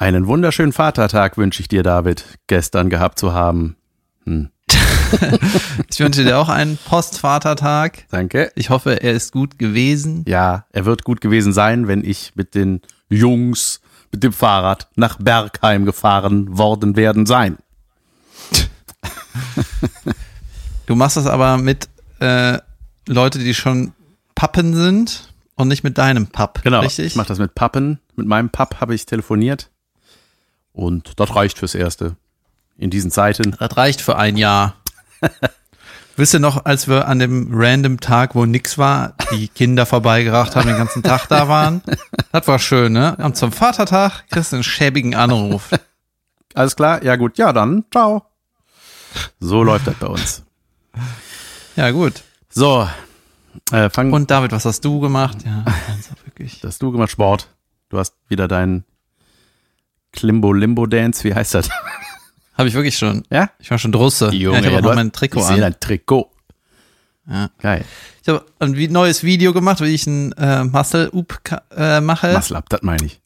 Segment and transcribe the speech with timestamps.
[0.00, 3.76] Einen wunderschönen Vatertag wünsche ich dir, David, gestern gehabt zu haben.
[4.24, 4.48] Hm.
[5.90, 8.06] ich wünsche dir auch einen Postvatertag.
[8.10, 8.50] Danke.
[8.54, 10.24] Ich hoffe, er ist gut gewesen.
[10.26, 15.18] Ja, er wird gut gewesen sein, wenn ich mit den Jungs mit dem Fahrrad nach
[15.18, 17.58] Bergheim gefahren worden werden sein.
[20.86, 21.88] Du machst das aber mit
[22.18, 22.58] äh,
[23.06, 23.92] Leute, die schon
[24.34, 26.62] Pappen sind und nicht mit deinem Papp.
[26.64, 26.80] Genau.
[26.80, 27.06] Richtig?
[27.06, 28.00] Ich mache das mit Pappen.
[28.16, 29.70] Mit meinem Papp habe ich telefoniert.
[30.72, 32.16] Und das reicht fürs Erste.
[32.76, 33.56] In diesen Zeiten.
[33.58, 34.76] Das reicht für ein Jahr.
[36.16, 40.54] Wisst ihr noch, als wir an dem random Tag, wo nix war, die Kinder vorbeigebracht
[40.54, 41.82] haben, den ganzen Tag da waren?
[42.32, 43.16] Das war schön, ne?
[43.16, 45.70] Und zum Vatertag kriegst du einen schäbigen Anruf.
[46.54, 47.02] Alles klar?
[47.02, 48.24] Ja gut, ja dann, ciao.
[49.40, 50.42] So läuft das bei uns.
[51.76, 52.22] Ja, gut.
[52.48, 52.88] So,
[53.72, 53.88] äh.
[54.00, 55.38] Und David, was hast du gemacht?
[55.44, 56.60] Ja, also wirklich.
[56.60, 57.48] Das hast du gemacht Sport.
[57.88, 58.84] Du hast wieder deinen
[60.12, 61.68] Klimbo Limbo Dance, wie heißt das?
[62.54, 63.22] Habe ich wirklich schon.
[63.30, 63.50] Ja?
[63.58, 64.30] Ich war schon Drusse.
[64.32, 65.60] Junge, ja, ich habe ja, auch mein Trikot ich an.
[65.60, 66.30] dein Trikot.
[67.26, 67.50] Ja.
[67.58, 67.84] Geil.
[68.22, 72.32] Ich habe ein neues Video gemacht, wie ich ein äh, Muscle-Up äh, mache.
[72.34, 73.20] Muscle up, das meine ich.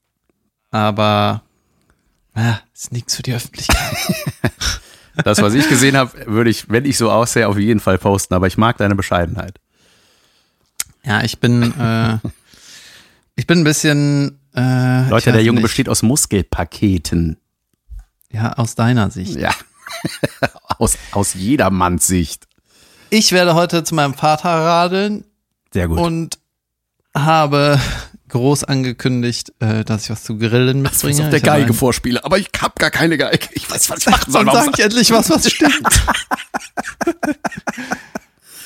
[0.71, 1.43] Aber
[2.37, 3.97] ja, ist nichts für die Öffentlichkeit.
[5.23, 8.35] Das, was ich gesehen habe, würde ich, wenn ich so aussehe, auf jeden Fall posten,
[8.35, 9.61] aber ich mag deine Bescheidenheit.
[11.05, 12.19] Ja, ich bin, äh,
[13.37, 14.41] ich bin ein bisschen.
[14.57, 15.65] Äh, ich Leute, der Junge nicht.
[15.65, 17.39] besteht aus Muskelpaketen.
[18.31, 19.37] Ja, aus deiner Sicht.
[19.37, 19.53] Ja.
[20.79, 22.47] aus, aus jedermanns Sicht.
[23.11, 25.25] Ich werde heute zu meinem Vater radeln
[25.73, 25.99] Sehr gut.
[25.99, 26.39] und
[27.17, 27.81] habe
[28.29, 31.23] groß angekündigt, äh, dass ich was zu grillen das mitbringe.
[31.25, 33.49] auf der Ich Geige vorspiele, aber ich hab gar keine Geige.
[33.53, 34.45] Ich weiß, was ich machen soll.
[34.45, 35.73] Dann sag ich endlich was, was stimmt.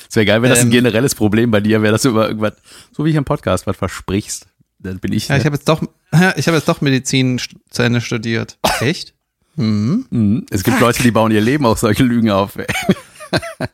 [0.09, 2.27] Es wäre geil, wenn das ein Ähm, generelles Problem bei dir wäre, dass du über
[2.29, 2.53] irgendwas,
[2.91, 4.47] so wie ich im Podcast, was versprichst.
[4.79, 5.27] Dann bin ich.
[5.27, 5.81] ja, ich habe jetzt doch,
[6.35, 8.57] ich habe jetzt doch Medizin zu Ende studiert.
[8.79, 9.13] Echt?
[9.55, 10.05] Mhm.
[10.09, 10.45] Mhm.
[10.51, 12.55] es gibt Leute, die bauen ihr Leben auf solche Lügen auf.
[12.55, 12.65] ey.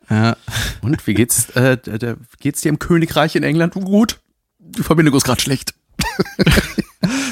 [0.10, 0.36] Ja.
[0.82, 1.78] Und wie geht's, äh,
[2.42, 3.74] geht's dir im Königreich in England?
[3.76, 4.20] Gut.
[4.60, 5.74] Die Verbindung ist gerade schlecht.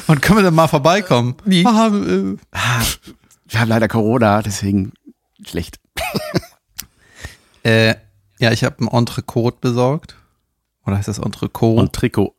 [0.08, 1.36] Wann können wir denn mal vorbeikommen?
[1.44, 1.66] Wie?
[1.66, 2.38] Ah, äh,
[3.48, 4.94] Wir haben leider Corona, deswegen
[5.46, 5.82] schlecht.
[7.64, 7.96] Äh,
[8.40, 10.16] ja, ich habe ein Entrecote besorgt.
[10.86, 11.82] Oder heißt das Entrecote?
[11.82, 12.36] Und Trikot.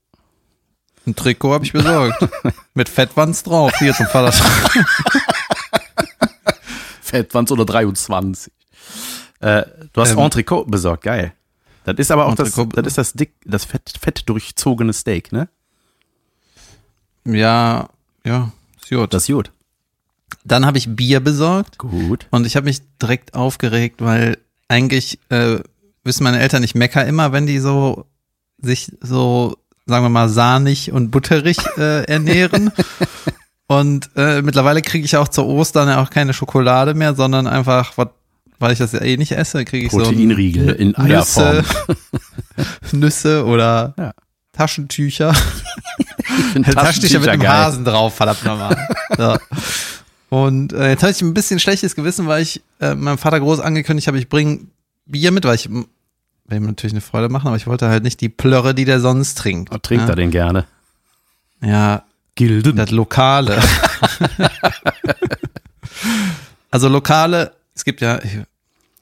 [1.06, 2.28] Ein Trikot habe ich besorgt.
[2.74, 3.72] Mit Fettwanz drauf.
[3.78, 4.86] Hier zum Vatertag.
[7.02, 8.52] Fettwanz oder 23.
[9.40, 10.18] Äh, du hast Ähm.
[10.18, 11.32] Entrecot besorgt, geil.
[11.84, 15.48] Das ist aber auch das, das ist das dick, das fett, fett durchzogene Steak, ne?
[17.26, 17.88] ja,
[18.24, 19.12] ja, ist gut.
[19.12, 19.50] Das ist gut.
[20.44, 21.78] Dann habe ich Bier besorgt.
[21.78, 22.26] Gut.
[22.30, 24.38] Und ich habe mich direkt aufgeregt, weil
[24.68, 25.58] eigentlich äh,
[26.04, 28.06] wissen meine Eltern, ich mecker immer, wenn die so
[28.58, 29.56] sich so,
[29.86, 32.70] sagen wir mal, sahnig und butterig äh, ernähren.
[33.66, 37.96] und äh, mittlerweile kriege ich auch zu Ostern ja auch keine Schokolade mehr, sondern einfach,
[37.96, 38.08] was,
[38.58, 41.64] weil ich das ja eh nicht esse, kriege ich Proteinriegel so in Nüsse, Eierform.
[42.92, 44.12] Nüsse oder Ja.
[44.52, 45.34] Taschentücher.
[46.72, 47.46] Taschentücher mit einem.
[47.46, 48.88] Hasen drauf, verdammt nochmal.
[49.16, 49.36] so.
[50.30, 53.60] Und äh, jetzt hatte ich ein bisschen schlechtes Gewissen, weil ich äh, meinem Vater groß
[53.60, 54.60] angekündigt habe, ich bringe
[55.06, 55.68] Bier mit, weil ich
[56.46, 59.00] will ihm natürlich eine Freude machen, aber ich wollte halt nicht die Plörre, die der
[59.00, 59.72] sonst trinkt.
[59.74, 60.10] Oh, trinkt ja?
[60.10, 60.66] er den gerne?
[61.60, 62.76] Ja, Gilden.
[62.76, 63.60] das Lokale.
[66.70, 68.38] also Lokale, es gibt ja, ich,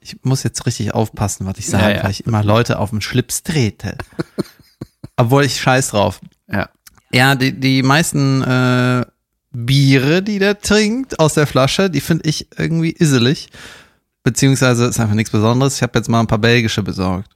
[0.01, 2.05] ich muss jetzt richtig aufpassen, was ich sage, Ja, ja.
[2.05, 3.97] weil ich immer Leute auf den Schlips trete.
[5.17, 6.21] Obwohl ich scheiß drauf.
[6.51, 6.69] Ja.
[7.13, 9.05] Ja, die, die meisten äh,
[9.53, 13.49] Biere, die der trinkt aus der Flasche, die finde ich irgendwie isselig.
[14.23, 15.77] Beziehungsweise ist einfach nichts Besonderes.
[15.77, 17.29] Ich habe jetzt mal ein paar belgische besorgt.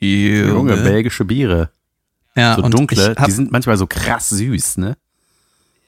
[0.00, 1.70] Junge, belgische Biere.
[2.36, 4.96] ja, So und dunkle, hab, die sind manchmal so krass süß, ne?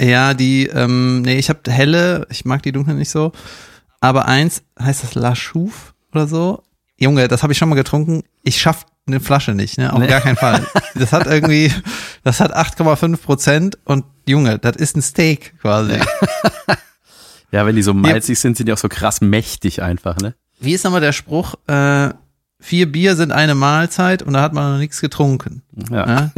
[0.00, 3.32] Ja, die, ähm, nee, ich habe helle, ich mag die dunklen nicht so.
[4.00, 6.62] Aber eins, heißt das La Chouffe oder so?
[6.96, 8.22] Junge, das habe ich schon mal getrunken.
[8.42, 9.92] Ich schaff eine Flasche nicht, ne?
[9.92, 10.06] Auf Nee.
[10.06, 10.66] gar keinen Fall.
[10.94, 11.72] Das hat irgendwie,
[12.24, 15.92] das hat 8,5 Prozent und Junge, das ist ein Steak quasi.
[17.52, 20.34] Ja, wenn die so malzig sind, sind die auch so krass mächtig einfach, ne?
[20.60, 21.54] Wie ist nochmal der Spruch?
[21.66, 22.10] Äh,
[22.60, 25.62] vier Bier sind eine Mahlzeit und da hat man noch nichts getrunken.
[25.90, 26.06] Ja.
[26.06, 26.30] Ja,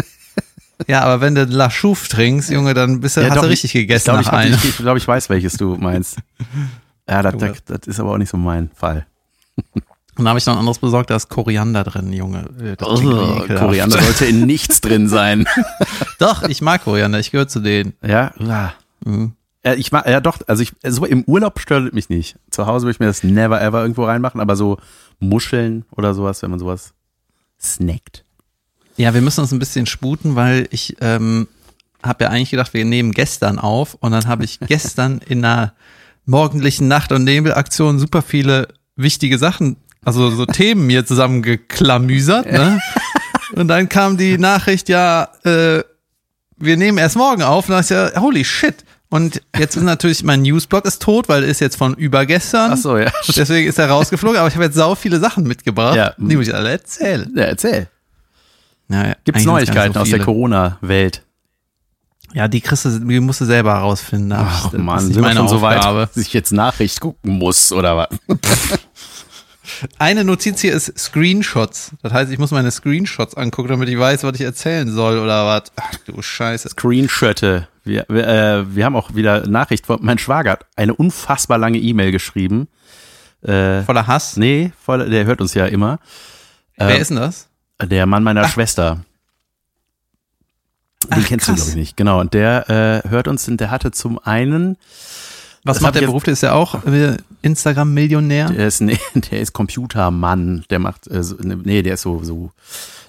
[0.86, 3.48] ja aber wenn du La Chouffe trinkst, Junge, dann bist du, Ja, hast doch, du
[3.48, 6.18] richtig gegessen ich glaub, ich, ich, glaube, ich weiß, welches du meinst.
[7.08, 9.06] Ja, das, das, das ist aber auch nicht so mein Fall.
[10.16, 12.48] Und da habe ich noch ein anderes besorgt, da ist Koriander drin, Junge.
[12.60, 13.56] Äh, das ekelhaft.
[13.56, 15.46] Koriander sollte in nichts drin sein.
[16.18, 17.94] Doch, ich mag Koriander, ich gehöre zu denen.
[18.02, 18.74] Ja, ja.
[19.04, 19.32] Mhm.
[19.64, 22.36] Ja, ich mag, ja doch, also ich, so im Urlaub stört mich nicht.
[22.50, 24.78] Zu Hause würde ich mir das never ever irgendwo reinmachen, aber so
[25.20, 26.94] Muscheln oder sowas, wenn man sowas
[27.60, 28.24] snackt.
[28.96, 31.46] Ja, wir müssen uns ein bisschen sputen, weil ich ähm,
[32.02, 35.74] habe ja eigentlich gedacht, wir nehmen gestern auf und dann habe ich gestern in einer
[36.26, 42.80] morgendlichen Nacht- und Nebelaktion super viele wichtige Sachen, also so Themen mir zusammengeklamüsert, ne?
[43.54, 45.82] Und dann kam die Nachricht, ja, äh,
[46.56, 47.68] wir nehmen erst morgen auf.
[47.68, 48.84] Und dann ich, ja, holy shit.
[49.12, 52.70] Und jetzt ist natürlich, mein Newsblog ist tot, weil er ist jetzt von übergestern.
[52.72, 53.12] Ach so, ja.
[53.36, 54.38] Deswegen ist er rausgeflogen.
[54.38, 56.14] Aber ich habe jetzt sau viele Sachen mitgebracht, Ja.
[56.16, 57.30] die muss ich alle erzählen.
[57.36, 57.88] Ja, erzähl.
[58.88, 60.20] Ja, Gibt eigentlich es sind's gar Neuigkeiten so aus der.
[60.20, 61.22] Corona-Welt?
[62.32, 64.32] Ja, die kriegst du, die musst du selber herausfinden.
[64.32, 66.98] Ach das man, ist nicht sind wir meine schon so weit, dass ich jetzt Nachricht
[67.00, 68.08] gucken muss oder was?
[69.98, 71.90] Eine Notiz hier ist Screenshots.
[72.02, 75.44] Das heißt, ich muss meine Screenshots angucken, damit ich weiß, was ich erzählen soll oder
[75.46, 75.64] was.
[75.76, 76.70] Ach du Scheiße.
[76.70, 77.68] Screenshotte.
[77.84, 81.78] Wir, wir, äh, wir haben auch wieder Nachricht von mein Schwager hat eine unfassbar lange
[81.78, 82.68] E-Mail geschrieben.
[83.42, 84.36] Äh, Voller Hass.
[84.36, 85.98] nee, voll, der hört uns ja immer.
[86.76, 87.48] Wer Ähm, ist denn das?
[87.82, 89.04] Der Mann meiner Schwester.
[91.04, 91.60] Den Ach, kennst du, krass.
[91.62, 91.96] glaube ich, nicht.
[91.96, 92.20] Genau.
[92.20, 94.76] Und der äh, hört uns und der hatte zum einen,
[95.64, 96.24] Was das macht der Beruf?
[96.24, 98.50] Der ist ja auch äh, Instagram-Millionär.
[98.50, 100.64] der ist, nee, der ist Computermann.
[100.70, 102.50] Der macht, äh, so, nee, der ist so, so,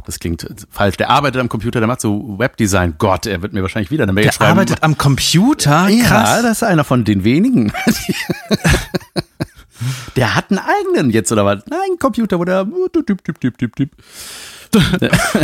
[0.05, 0.97] das klingt falsch.
[0.97, 2.95] Der arbeitet am Computer, der macht so Webdesign.
[2.99, 4.51] Gott, er wird mir wahrscheinlich wieder eine Mail Der schreiben.
[4.51, 5.87] arbeitet am Computer?
[5.89, 6.41] Ja, Krass.
[6.43, 7.71] das ist einer von den wenigen.
[10.15, 11.63] Der hat einen eigenen jetzt oder was?
[11.69, 12.65] Nein, Computer, wo der
[13.05, 13.91] tipp, tipp, tipp, tipp, tipp.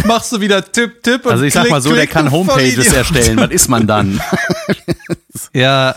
[0.05, 2.93] Machst du wieder Tipp, Tipp und Also ich sag klick, mal so, der kann Homepages
[2.93, 3.37] erstellen.
[3.37, 4.21] Was ist man dann?
[5.53, 5.95] Ja,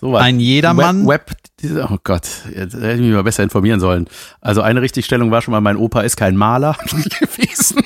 [0.00, 0.22] So was.
[0.22, 1.06] Ein Jedermann?
[1.06, 4.08] Web, Web diese- oh Gott, jetzt hätte ich mich mal besser informieren sollen.
[4.40, 6.76] Also eine Richtigstellung war schon mal, mein Opa ist kein Maler
[7.20, 7.82] gewesen.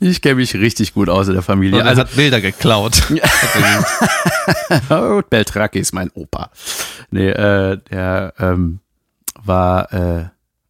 [0.00, 1.80] Ich kenne mich richtig gut aus in der Familie.
[1.80, 3.02] er Also hat Bilder geklaut.
[4.90, 6.50] Oh, Beltracchi ist mein Opa.
[7.10, 8.80] Nee, äh, der ähm,
[9.42, 10.24] war, äh,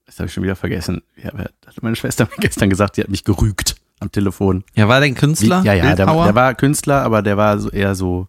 [0.07, 1.03] das habe ich schon wieder vergessen.
[1.23, 4.65] Ja, hat meine Schwester mir gestern gesagt, die hat mich gerügt am Telefon.
[4.75, 5.63] Ja, war der ein Wie, Künstler?
[5.65, 8.29] ja, ja, der, der war Künstler, aber der war so eher so.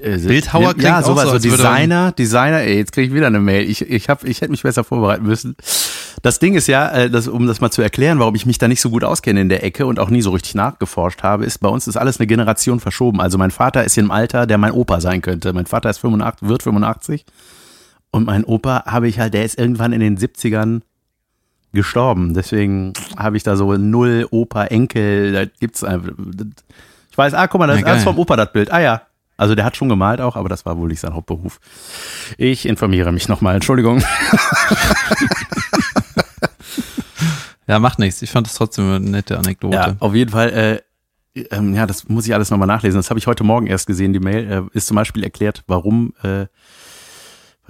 [0.00, 3.38] Äh, Bildhauer klingt ja, sowas, so, so Designer, Designer, ey, jetzt kriege ich wieder eine
[3.38, 3.68] Mail.
[3.70, 5.56] Ich, ich, hab, ich hätte mich besser vorbereiten müssen.
[6.22, 8.66] Das Ding ist ja, äh, das, um das mal zu erklären, warum ich mich da
[8.66, 11.58] nicht so gut auskenne in der Ecke und auch nie so richtig nachgeforscht habe, ist,
[11.58, 13.20] bei uns ist alles eine Generation verschoben.
[13.20, 15.52] Also mein Vater ist im Alter, der mein Opa sein könnte.
[15.52, 17.24] Mein Vater ist 85, wird 85.
[18.10, 20.80] Und mein Opa habe ich halt, der ist irgendwann in den 70ern
[21.74, 22.32] gestorben.
[22.34, 26.12] Deswegen habe ich da so null Opa, Enkel, da gibt's einfach.
[27.10, 28.12] Ich weiß, ah, guck mal, das Ja, ist alles geil.
[28.14, 28.72] vom Opa, das Bild.
[28.72, 29.02] Ah ja.
[29.36, 31.58] Also der hat schon gemalt auch, aber das war wohl nicht sein Hauptberuf.
[32.38, 34.02] Ich informiere mich nochmal, Entschuldigung.
[37.66, 38.20] Ja, macht nichts.
[38.22, 39.74] Ich fand das trotzdem eine nette Anekdote.
[39.74, 40.82] Ja, auf jeden Fall,
[41.34, 42.98] äh, ähm, ja, das muss ich alles nochmal nachlesen.
[42.98, 44.68] Das habe ich heute Morgen erst gesehen, die Mail.
[44.72, 46.46] Äh, ist zum Beispiel erklärt, warum, äh,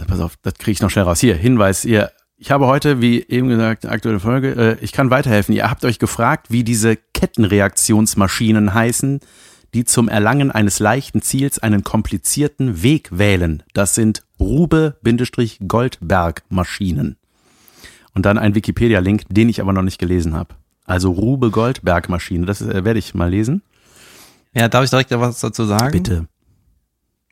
[0.09, 1.21] pass auf, das kriege ich noch schnell raus.
[1.21, 5.55] Hier, Hinweis, ihr, ich habe heute, wie eben gesagt, aktuelle Folge, äh, ich kann weiterhelfen.
[5.55, 9.21] Ihr habt euch gefragt, wie diese Kettenreaktionsmaschinen heißen,
[9.73, 13.63] die zum Erlangen eines leichten Ziels einen komplizierten Weg wählen.
[13.73, 17.17] Das sind Rube-Goldberg-Maschinen.
[18.15, 20.55] Und dann ein Wikipedia-Link, den ich aber noch nicht gelesen habe.
[20.87, 23.63] Also Rube Goldberg Maschine, das äh, werde ich mal lesen.
[24.53, 25.93] Ja, darf ich direkt was dazu sagen?
[25.93, 26.29] Bitte.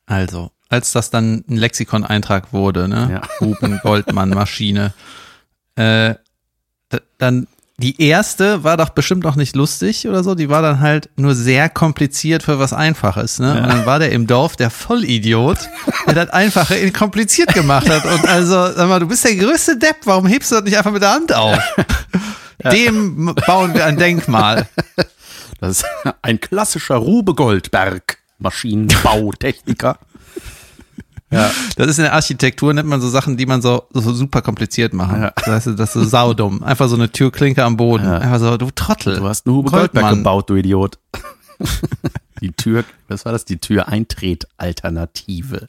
[0.07, 3.21] Also, als das dann ein Lexikon-Eintrag wurde, ne?
[3.41, 3.79] Ja.
[3.83, 4.95] Goldmann Maschine.
[5.77, 6.15] Äh,
[7.19, 7.47] dann
[7.79, 10.35] die erste war doch bestimmt noch nicht lustig oder so.
[10.35, 13.61] Die war dann halt nur sehr kompliziert für was Einfaches, ne?
[13.61, 15.59] Und dann war der im Dorf der Vollidiot,
[16.07, 18.05] der das Einfache in kompliziert gemacht hat.
[18.05, 19.97] Und also, sag mal, du bist der größte Depp.
[20.05, 21.59] Warum hebst du das nicht einfach mit der Hand auf?
[22.71, 24.69] Dem bauen wir ein Denkmal.
[25.61, 25.87] Das ist
[26.23, 29.99] ein klassischer Rube Goldberg Maschinenbautechniker.
[31.33, 34.43] Ja, Das ist in der Architektur, nennt man so Sachen, die man so, so super
[34.43, 35.23] kompliziert machen.
[35.23, 35.33] Ja.
[35.37, 36.63] Das heißt, das ist so saudumm.
[36.63, 38.05] Einfach so eine Türklinke am Boden.
[38.05, 38.19] Ja.
[38.19, 39.17] Einfach so, du Trottel.
[39.17, 40.99] du hast einen Rube Goldberg gebaut, du Idiot.
[42.41, 43.45] Die Tür, was war das?
[43.45, 45.69] Die Tür-Eintritt-Alternative.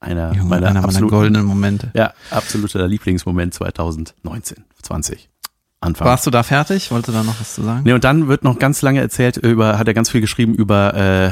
[0.00, 1.90] Einer Junge, meiner einer meiner goldenen Momente.
[1.94, 5.28] ja, absoluter Lieblingsmoment 2019, 20.
[5.80, 6.06] Anfang.
[6.06, 6.90] Warst du da fertig?
[6.90, 7.82] Wollte da noch was zu sagen?
[7.84, 10.94] Nee, und dann wird noch ganz lange erzählt über, hat er ganz viel geschrieben über
[10.94, 11.30] äh,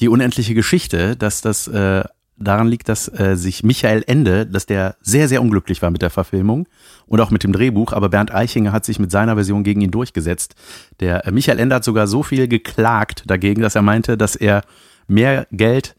[0.00, 2.04] die unendliche Geschichte, dass das äh,
[2.36, 6.10] daran liegt, dass äh, sich Michael Ende, dass der sehr, sehr unglücklich war mit der
[6.10, 6.66] Verfilmung
[7.06, 9.90] und auch mit dem Drehbuch, aber Bernd Eichinger hat sich mit seiner Version gegen ihn
[9.90, 10.54] durchgesetzt.
[11.00, 14.62] Der äh, Michael Ende hat sogar so viel geklagt dagegen, dass er meinte, dass er
[15.06, 15.94] mehr Geld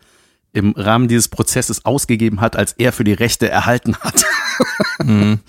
[0.51, 4.25] im Rahmen dieses Prozesses ausgegeben hat, als er für die Rechte erhalten hat.
[5.03, 5.39] Mhm.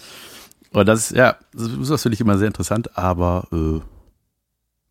[0.71, 3.81] Und das, ja, das, das finde ich immer sehr interessant, aber äh,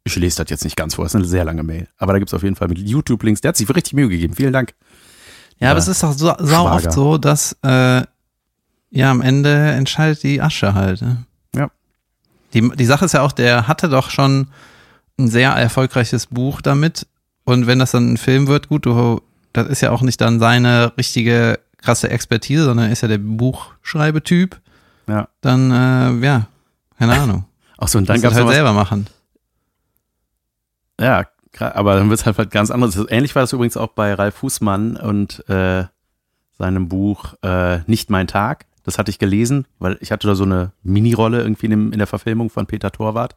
[0.05, 1.05] ich lese das jetzt nicht ganz vor.
[1.05, 1.87] Das ist eine sehr lange Mail.
[1.97, 3.41] Aber da gibt es auf jeden Fall mit YouTube-Links.
[3.41, 4.35] Der hat sich richtig Mühe gegeben.
[4.35, 4.73] Vielen Dank.
[5.59, 6.73] Ja, aber es ist doch so, sau Schwager.
[6.73, 8.03] oft so, dass äh,
[8.91, 11.01] ja am Ende entscheidet die Asche halt.
[11.01, 11.23] Ne?
[11.55, 11.69] Ja.
[12.53, 14.47] Die, die Sache ist ja auch, der hatte doch schon
[15.17, 17.07] ein sehr erfolgreiches Buch damit.
[17.45, 19.21] Und wenn das dann ein Film wird, gut, du,
[19.53, 24.59] das ist ja auch nicht dann seine richtige krasse Expertise, sondern ist ja der Buchschreibetyp.
[25.07, 25.27] Ja.
[25.41, 26.47] Dann, äh, ja,
[26.97, 27.45] keine Ahnung.
[27.77, 29.07] Ach so, und dann gab es halt was, selber machen.
[30.99, 31.25] ja,
[31.59, 32.99] aber dann wird es halt was ganz anderes.
[33.09, 35.85] Ähnlich war das übrigens auch bei Ralf Fußmann und äh,
[36.57, 38.65] seinem Buch äh, Nicht mein Tag.
[38.83, 41.99] Das hatte ich gelesen, weil ich hatte da so eine Mini-Rolle irgendwie in, dem, in
[41.99, 43.35] der Verfilmung von Peter Torwart.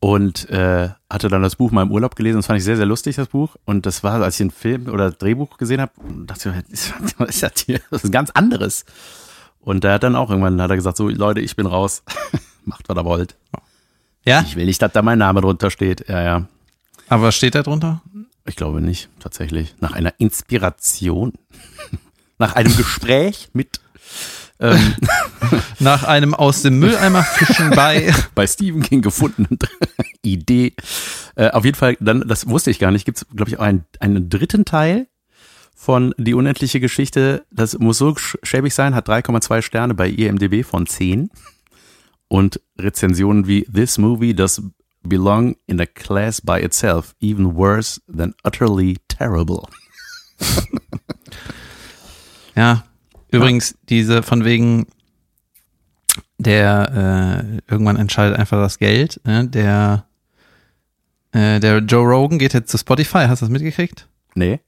[0.00, 2.36] Und äh, hatte dann das Buch mal im Urlaub gelesen.
[2.38, 3.56] Das fand ich sehr, sehr lustig, das Buch.
[3.64, 5.92] Und das war, als ich einen Film oder Drehbuch gesehen habe,
[6.24, 7.80] dachte ich, was ist das hier?
[7.90, 8.84] Das ist ganz anderes.
[9.60, 12.02] Und da hat dann auch irgendwann hat er gesagt, so Leute, ich bin raus.
[12.64, 13.36] Macht, was ihr wollt.
[14.24, 16.08] Ja, Ich will nicht, dass da mein Name drunter steht.
[16.08, 16.46] Ja, ja.
[17.08, 18.02] Aber was steht da drunter?
[18.46, 19.74] Ich glaube nicht, tatsächlich.
[19.80, 21.32] Nach einer Inspiration.
[22.38, 23.80] Nach einem Gespräch mit
[24.60, 24.94] ähm,
[25.78, 28.12] Nach einem aus dem Mülleimer fischen bei.
[28.34, 29.58] bei Stephen King gefundenen
[30.22, 30.74] Idee.
[31.36, 33.62] Äh, auf jeden Fall, dann, das wusste ich gar nicht, gibt es, glaube ich, auch
[33.62, 35.06] einen, einen dritten Teil
[35.76, 37.44] von Die unendliche Geschichte.
[37.52, 41.30] Das muss so sch- schäbig sein, hat 3,2 Sterne bei IMDB von 10.
[42.26, 44.60] Und Rezensionen wie This movie does
[45.02, 49.68] belong in a class by itself, even worse than utterly terrible.
[52.58, 52.82] Ja,
[53.30, 54.86] übrigens, diese von wegen
[56.38, 59.20] der äh, irgendwann entscheidet einfach das Geld.
[59.24, 59.46] Ne?
[59.46, 60.06] Der
[61.30, 63.26] äh, der Joe Rogan geht jetzt zu Spotify.
[63.28, 64.08] Hast du das mitgekriegt?
[64.34, 64.58] Nee?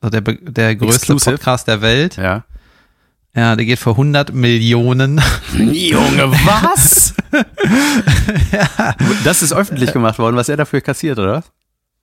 [0.00, 1.32] Also der, der größte Exclusive.
[1.32, 2.16] Podcast der Welt.
[2.16, 2.44] Ja.
[3.34, 5.20] Ja, der geht für 100 Millionen.
[5.52, 7.14] Junge, was?
[9.24, 11.44] Das ist öffentlich gemacht worden, was er dafür kassiert, oder?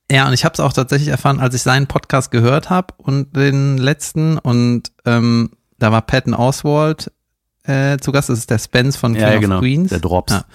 [0.09, 3.35] Ja, und ich habe es auch tatsächlich erfahren, als ich seinen Podcast gehört habe und
[3.35, 7.11] den letzten und ähm, da war Patton Oswald
[7.63, 8.29] äh, zu Gast.
[8.29, 9.59] Das ist der Spence von King Ja, ja, of genau.
[9.59, 9.89] Queens.
[9.89, 10.31] Der Drops.
[10.33, 10.45] Ja.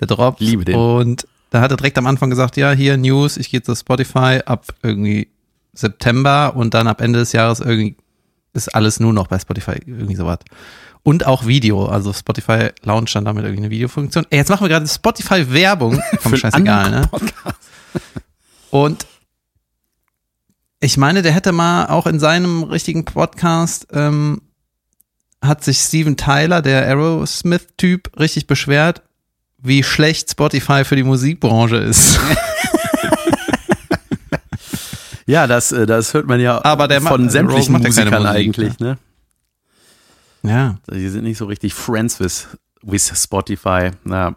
[0.00, 0.40] Der Drops.
[0.40, 0.76] Liebe den.
[0.76, 4.40] Und da hat er direkt am Anfang gesagt, ja, hier News, ich gehe zu Spotify
[4.44, 5.28] ab irgendwie
[5.72, 7.96] September und dann ab Ende des Jahres irgendwie
[8.52, 10.38] ist alles nur noch bei Spotify, irgendwie sowas.
[11.02, 14.26] Und auch Video, also Spotify launcht dann damit irgendwie eine Videofunktion.
[14.30, 16.00] Ey, jetzt machen wir gerade Spotify-Werbung.
[16.22, 17.10] Komm, Für scheißegal, ne?
[18.70, 19.06] Und
[20.80, 24.42] ich meine, der hätte mal auch in seinem richtigen Podcast ähm,
[25.42, 29.02] hat sich Steven Tyler, der Aerosmith-Typ, richtig beschwert,
[29.58, 32.20] wie schlecht Spotify für die Musikbranche ist.
[35.32, 38.04] Ja, das, äh, das hört man ja Aber der von ma- sämtlichen Rogue macht ja
[38.04, 38.98] Musikern Musik, eigentlich, ne?
[40.42, 40.76] ja.
[40.92, 42.48] Die sind nicht so richtig friends with,
[42.82, 43.90] with Spotify.
[44.04, 44.36] Na, Aber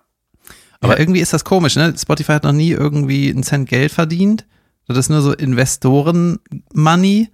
[0.82, 1.94] Aber- irgendwie ist das komisch, ne?
[1.98, 4.46] Spotify hat noch nie irgendwie einen Cent Geld verdient.
[4.88, 7.30] Das ist nur so Investoren-Money.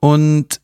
[0.00, 0.60] Und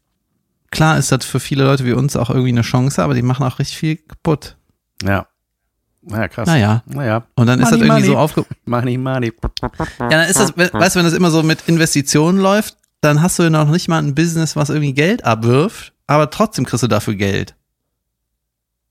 [0.71, 3.45] klar ist das für viele Leute wie uns auch irgendwie eine Chance, aber die machen
[3.45, 4.57] auch richtig viel kaputt.
[5.05, 5.27] ja.
[6.04, 6.47] Naja, krass.
[6.47, 6.82] Naja.
[6.87, 7.23] Naja.
[7.37, 8.23] Und dann ist das Money, irgendwie so money.
[8.25, 9.32] aufge Money, money.
[10.00, 13.23] Ja, dann ist das, we- weißt du, wenn das immer so mit Investitionen läuft, dann
[13.23, 16.82] hast du ja noch nicht mal ein Business, was irgendwie Geld abwirft, aber trotzdem kriegst
[16.82, 17.54] du dafür Geld.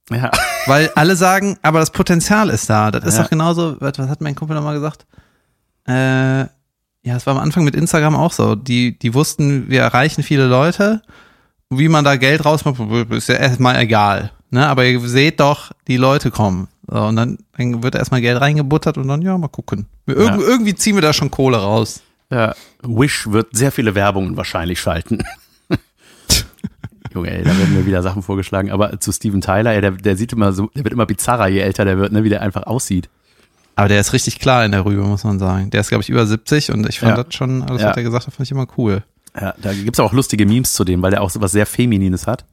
[0.09, 0.31] Ja.
[0.65, 2.91] Weil alle sagen, aber das Potenzial ist da.
[2.91, 3.23] Das ist Ja.
[3.23, 5.05] doch genauso, was, was hat mein Kumpel nochmal gesagt?
[5.87, 6.41] Äh,
[7.03, 8.55] ja, es war am Anfang mit Instagram auch so.
[8.55, 11.01] Die, die wussten, wir erreichen viele Leute.
[11.69, 12.79] Wie man da Geld rausmacht,
[13.11, 14.31] ist ja erstmal egal.
[14.49, 14.67] Ne?
[14.67, 16.67] Aber ihr seht doch, die Leute kommen.
[16.93, 19.85] So, und dann, dann wird erstmal Geld reingebuttert und dann, ja, mal gucken.
[20.05, 20.47] Wir, irg Ja.
[20.47, 22.01] Irgendwie ziehen wir da schon Kohle raus.
[22.29, 22.53] ja.
[22.83, 25.19] Wish wird sehr viele Werbungen wahrscheinlich schalten.
[27.13, 28.71] Junge, ey, da werden mir wieder Sachen vorgeschlagen.
[28.71, 31.59] Aber zu Steven Tyler, ey, der, der sieht immer so, der wird immer bizarrer, je
[31.59, 33.09] älter der wird, ne, wie der einfach aussieht.
[33.75, 35.69] Aber der ist richtig klar in der Rübe, muss man sagen.
[35.71, 37.23] Der ist, glaube ich, über 70 und ich fand Ja.
[37.23, 37.89] das schon, alles, Ja.
[37.89, 39.03] was er gesagt hat, fand ich immer cool.
[39.39, 42.27] Ja, da gibt's auch lustige Memes zu dem, weil der auch so was sehr Feminines
[42.27, 42.45] hat.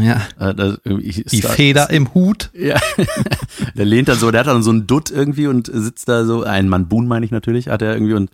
[0.00, 0.22] Ja.
[0.38, 2.50] Äh, Die Feder im Hut.
[2.52, 2.78] Ja,
[3.74, 6.42] der lehnt dann so, der hat dann so einen Dutt irgendwie und sitzt da so,
[6.44, 8.30] ein Manbun meine ich natürlich, hat er irgendwie und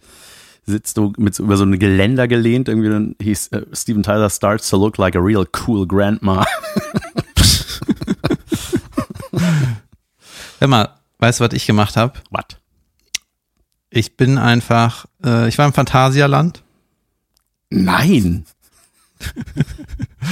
[0.66, 4.30] sitzt so mit so über so ein Geländer gelehnt irgendwie dann hieß äh, Steven Tyler
[4.30, 6.44] starts to look like a real cool grandma.
[10.61, 12.14] Hör mal, weißt du, was ich gemacht habe?
[12.30, 12.44] Was?
[13.90, 16.62] Ich bin einfach, äh, ich war im Phantasialand.
[17.71, 18.44] Nein.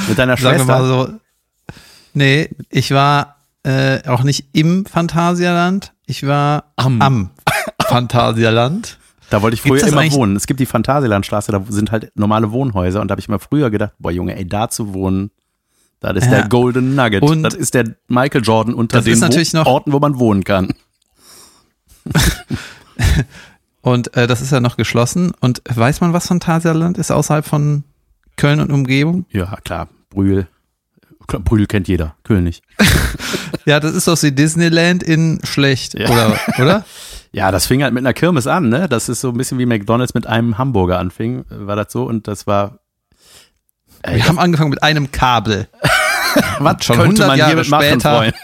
[0.09, 0.65] mit deiner Sagen wir Schwester.
[0.65, 1.21] mal so.
[2.14, 5.92] Nee, ich war äh, auch nicht im Phantasialand.
[6.07, 7.00] Ich war Am.
[7.00, 7.31] am
[7.87, 8.99] Phantasialand.
[9.31, 10.37] da wollte ich früher immer wohnen.
[10.37, 13.71] Es gibt die Phantasialandstraße, da sind halt normale Wohnhäuser und da habe ich immer früher
[13.71, 15.31] gedacht, boah Junge, ey, da zu wohnen,
[16.00, 16.31] das ist Ja.
[16.40, 17.23] der Golden Nugget.
[17.23, 20.00] Und- das ist der Michael Jordan unter Das den ist natürlich wo noch- Orten, wo
[20.00, 20.75] man wohnen kann.
[23.81, 25.33] Und äh, das ist ja noch geschlossen.
[25.40, 27.85] Und weiß man, was Phantasialand ist außerhalb von
[28.37, 29.26] Köln und Umgebung?
[29.31, 29.88] Ja, klar.
[30.11, 30.47] Brühl,
[31.26, 32.62] Brühl kennt jeder, König.
[33.64, 36.09] Ja, das ist doch wie Disneyland in schlecht, Ja.
[36.11, 36.37] oder?
[36.59, 36.85] oder?
[37.35, 38.88] Ja, das fing halt mit einer Kirmes an, ne?
[38.91, 42.29] Das ist so ein bisschen wie McDonalds mit einem Hamburger anfing, war das so und
[42.29, 42.81] das war
[44.02, 45.69] Ey, Wir haben angefangen mit einem Kabel.
[46.59, 48.17] was schon könnte 100 man Jahre machen, später.
[48.17, 48.35] Freund?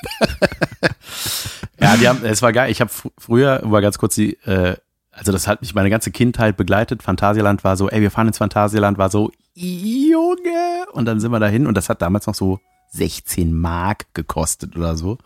[1.80, 2.70] ja, die haben, es war geil.
[2.70, 4.76] Ich habe fr früher, war ganz kurz die, äh,
[5.12, 7.02] also das hat mich meine ganze Kindheit begleitet.
[7.02, 10.86] Phantasialand war so, ey, wir fahren ins Phantasialand, war so, Junge.
[10.92, 12.60] Und dann sind wir dahin und das hat damals noch so
[12.92, 15.18] 16 Mark gekostet oder so.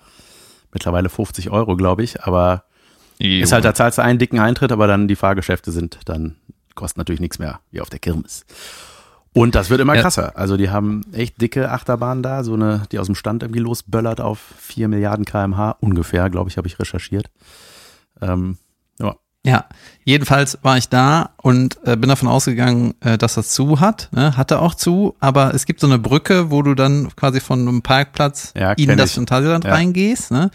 [0.73, 2.65] Mittlerweile 50 Euro, glaube ich, aber
[3.19, 6.37] ist halt, da zahlst du einen dicken Eintritt, aber dann die Fahrgeschäfte sind, dann
[6.75, 8.45] kostet natürlich nichts mehr, wie auf der Kirmes.
[9.35, 10.03] Und das wird immer Ja.
[10.03, 10.37] krasser.
[10.37, 14.21] Also die haben echt dicke Achterbahnen da, so eine, die aus dem Stand irgendwie losböllert
[14.21, 17.31] auf 4 Milliarden kmh, ungefähr, glaube ich, habe ich recherchiert.
[18.21, 18.59] Ähm,
[19.45, 19.53] ja.
[19.53, 19.65] Ja,
[20.05, 24.09] jedenfalls war ich da und äh, bin davon ausgegangen, äh, dass das zu hat.
[24.13, 24.37] Ne?
[24.37, 27.83] Hatte auch zu, aber es gibt so eine Brücke, wo du dann quasi von einem
[27.83, 29.15] Parkplatz Ja, in das ich.
[29.17, 29.73] Phantasialand Ja.
[29.73, 30.31] reingehst.
[30.31, 30.51] Ne?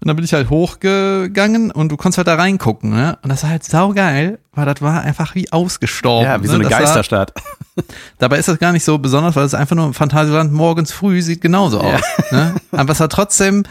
[0.00, 2.90] Und dann bin ich halt hochgegangen und du konntest halt da reingucken.
[2.90, 3.18] Ne?
[3.22, 6.24] Und das war halt saugeil, weil das war einfach wie ausgestorben.
[6.26, 6.60] ja, wie so ne?
[6.60, 7.32] eine Das war- Geisterstadt.
[8.18, 11.20] Dabei ist das gar nicht so besonders, weil es einfach nur im Phantasialand morgens früh
[11.22, 12.00] sieht genauso aus.
[12.30, 12.54] Ne?
[12.72, 13.64] Aber es war trotzdem,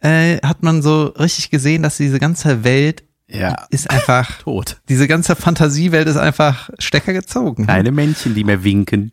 [0.00, 4.78] äh, hat man so richtig gesehen, dass diese ganze Welt Ja, ist einfach, tot.
[4.88, 7.66] diese ganze Fantasiewelt ist einfach Stecker gezogen.
[7.66, 9.12] Keine Männchen, die mehr winken.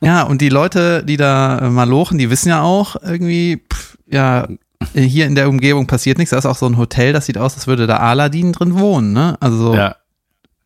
[0.00, 3.98] Ja, und die Leute, die da äh, mal lochen, die wissen ja auch irgendwie, pff,
[4.06, 4.48] ja,
[4.94, 6.30] hier in der Umgebung passiert nichts.
[6.30, 9.12] Da ist auch so ein Hotel, das sieht aus, als würde da Aladdin drin wohnen,
[9.12, 9.36] ne?
[9.40, 9.96] Also so, Ja,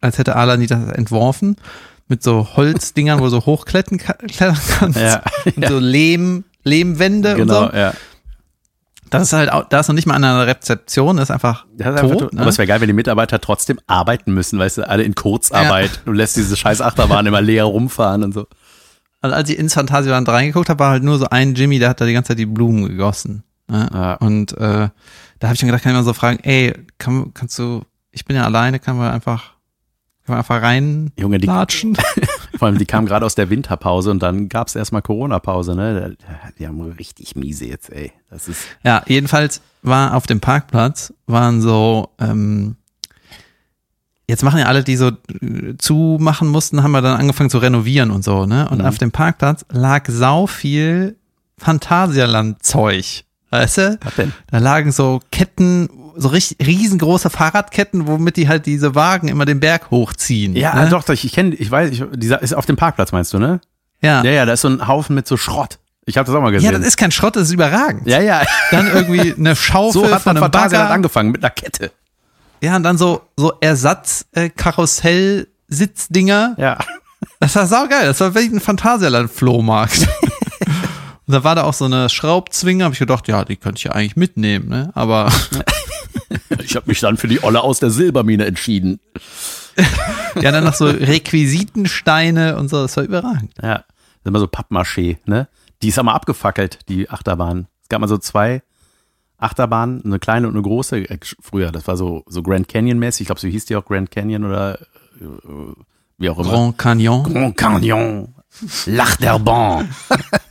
[0.01, 1.57] als hätte Aladdin das entworfen.
[2.07, 5.01] Mit so Holzdingern, wo du so hochklettern ka- klettern kannst.
[5.01, 5.23] ja,
[5.57, 7.77] Und so Lehm, Lehmwände genau, und so.
[7.77, 7.93] ja.
[9.11, 11.67] Das ist halt, auch, da ist noch nicht mal an einer Rezeption, das ist einfach
[11.77, 12.13] Das ist tot.
[12.13, 12.41] einfach, ne?
[12.41, 16.03] Aber es wäre geil, wenn die Mitarbeiter trotzdem arbeiten müssen, weißt du, alle in Kurzarbeit.
[16.05, 18.47] Du lässt diese scheiß Achterbahn immer leer rumfahren und so.
[19.21, 22.01] Also als ich ins Phantasialand reingeguckt habe, war halt nur so ein Jimmy, der hat
[22.01, 23.43] da die ganze Zeit die Blumen gegossen.
[23.67, 23.89] Ne?
[23.93, 24.15] Ja.
[24.15, 24.89] Und äh,
[25.39, 28.25] da habe ich dann gedacht, kann ich mal so fragen, ey, kann, kannst du, ich
[28.25, 29.43] bin ja alleine, kann man einfach,
[30.25, 31.97] kann man einfach rein Junge, die, latschen?
[32.59, 36.17] vor allem, die kamen gerade aus der Winterpause und dann gab's erstmal Corona-Pause, ne?
[36.59, 38.13] Die haben richtig miese jetzt, ey.
[38.31, 42.77] Das ist, Ja, jedenfalls war auf dem Parkplatz, waren so, ähm,
[44.27, 45.09] jetzt machen ja alle, die so
[45.41, 48.69] äh, zumachen mussten, haben wir dann angefangen zu renovieren und so, ne?
[48.69, 48.85] Und Mhm.
[48.87, 51.17] auf dem Parkplatz lag sau viel
[51.59, 53.25] Phantasialand-Zeug.
[53.51, 53.99] Weißt du?
[54.03, 54.33] was denn?
[54.51, 59.61] Da lagen so Ketten, so richtig riesengroße Fahrradketten, womit die halt diese Wagen immer den
[59.61, 60.57] Berg hochziehen.
[60.57, 60.89] Ja, ne?
[60.91, 63.61] doch, doch, ich kenne, ich weiß, ich, dieser ist auf dem Parkplatz, meinst du, ne?
[64.03, 64.23] Ja.
[64.23, 65.79] Ja, ja, da ist so ein Haufen mit so Schrott.
[66.05, 66.73] Ich habe das auch mal ja, gesehen.
[66.73, 68.07] das ist kein Schrott, das ist überragend.
[68.07, 68.43] ja, ja.
[68.71, 70.95] Dann irgendwie eine Schaufel So hat von man einem Phantasialand Bagger.
[70.95, 71.91] angefangen mit einer Kette.
[72.63, 76.55] Ja, und dann so, so Ersatz-Karussell-Sitzdinger.
[76.59, 76.79] Ja.
[77.41, 78.07] Das war saugeil.
[78.07, 80.07] Das war wirklich ein Phantasialand-Flohmarkt.
[81.29, 82.83] und da war da auch so eine Schraubzwinge.
[82.83, 84.91] Habe ich gedacht, ja, die könnte ich ja eigentlich mitnehmen, ne?
[84.95, 85.31] Aber
[86.63, 89.01] Ich habe mich dann für die Olle aus der Silbermine entschieden.
[90.41, 92.83] ja, dann noch so Requisitensteine und so.
[92.83, 93.53] Das war überragend.
[93.63, 93.79] Ja.
[93.79, 93.85] Das
[94.25, 95.49] ist immer so Pappmaché, ne?
[95.83, 97.69] Die ist aber abgefackelt, die Achterbahn.
[97.83, 98.63] Es gab mal so zwei
[99.39, 101.09] Achterbahnen, eine kleine und eine große.
[101.09, 103.23] Äh, Früher, das war so, so Grand Canyon-mäßig.
[103.23, 104.81] Ich glaube, so hieß die auch Grand Canyon oder
[105.21, 105.25] äh,
[106.19, 106.51] wie auch immer.
[106.51, 107.23] Grand Canyon.
[107.23, 108.35] Grand Canyon.
[108.87, 109.89] L'achterbahn.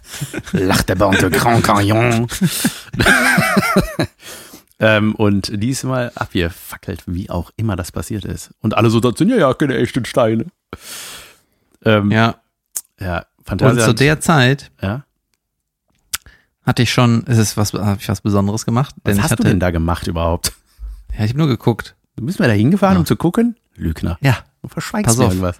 [0.54, 2.28] L'achterbahn de Grand Canyon.
[4.80, 8.52] ähm, und die ist mal abgefackelt, wie auch immer das passiert ist.
[8.62, 10.46] Und alle so, das sind ja ja keine echten Steine.
[11.84, 12.36] Ähm, ja.
[13.00, 13.26] Ja.
[13.60, 15.04] ja, Und zu der Zeit ja.
[16.64, 18.96] hatte ich schon, es ist was, habe ich was Besonderes gemacht.
[19.04, 20.54] Was denn hast ich hatte, du denn da gemacht überhaupt?
[21.18, 21.96] Ja, ich habe nur geguckt.
[22.20, 23.00] Müssen wir da hingefahren, Ja.
[23.00, 23.56] um zu gucken?
[23.76, 24.18] Lügner.
[24.22, 24.38] Ja.
[24.64, 25.32] Du verschweigst Pass mir auf.
[25.32, 25.60] irgendwas.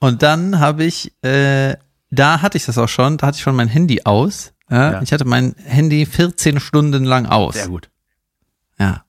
[0.00, 1.76] Und dann habe ich, äh,
[2.10, 4.52] da hatte ich das auch schon, da hatte ich schon mein Handy aus.
[4.70, 4.92] Ja?
[4.92, 5.02] Ja.
[5.02, 7.54] Ich hatte mein Handy 14 Stunden lang aus.
[7.54, 7.90] Sehr gut.
[8.78, 9.04] Ja.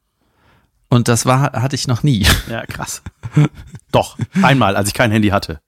[0.89, 2.25] Und das war, hatte ich noch nie.
[2.49, 3.03] Ja, krass.
[3.91, 5.61] Doch, einmal, als ich kein Handy hatte.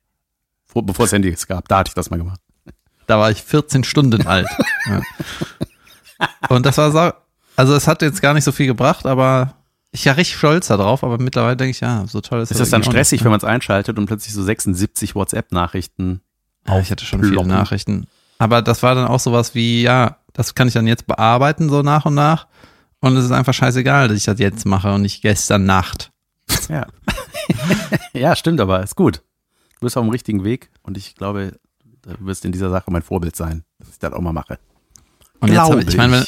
[0.65, 2.39] Vor, bevor es Handys gab, da hatte ich das mal gemacht.
[3.08, 4.48] Da war ich 14 Stunden alt.
[4.86, 5.02] Ja.
[6.50, 7.12] Und das war so,
[7.56, 9.56] also es hat jetzt gar nicht so viel gebracht, aber
[9.91, 12.70] ich war richtig stolz darauf, aber mittlerweile denke ich, ja, so toll ist Ist das
[12.70, 16.22] das dann stressig, nicht, wenn man es einschaltet und plötzlich so 76 WhatsApp-Nachrichten?
[16.67, 17.45] Ja, ich hatte schon viele?
[17.45, 18.08] Nachrichten.
[18.38, 21.82] Aber das war dann auch sowas wie, ja, das kann ich dann jetzt bearbeiten, so
[21.82, 22.47] nach und nach.
[23.00, 26.12] Und es ist einfach scheißegal, dass ich das jetzt mache und nicht gestern Nacht.
[26.69, 26.86] Ja.
[28.13, 29.24] ja, stimmt, aber ist gut.
[29.80, 31.58] Du bist auf dem richtigen Weg und ich glaube,
[32.04, 34.60] du wirst in dieser Sache mein Vorbild sein, dass ich das auch mal mache.
[35.39, 36.26] Und jetzt Glaube hab ich, ich meine, wenn,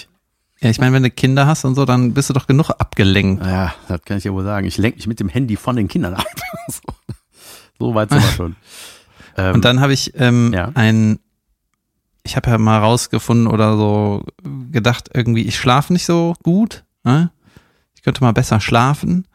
[0.62, 3.46] ja, ich meine, wenn du Kinder hast und so, dann bist du doch genug abgelenkt.
[3.46, 4.66] Ja, das kann ich ja wohl sagen.
[4.66, 6.26] Ich lenke mich mit dem Handy von den Kindern ab.
[6.68, 6.82] so,
[7.78, 8.56] so weit sind wir schon.
[9.38, 10.72] Ähm, Und dann habe ich ähm, Ja.
[10.76, 11.20] ein,
[12.24, 14.24] ich habe ja mal rausgefunden oder so
[14.72, 16.84] gedacht, irgendwie, ich schlafe nicht so gut.
[17.04, 17.32] Ne?
[17.96, 19.28] Ich könnte mal besser schlafen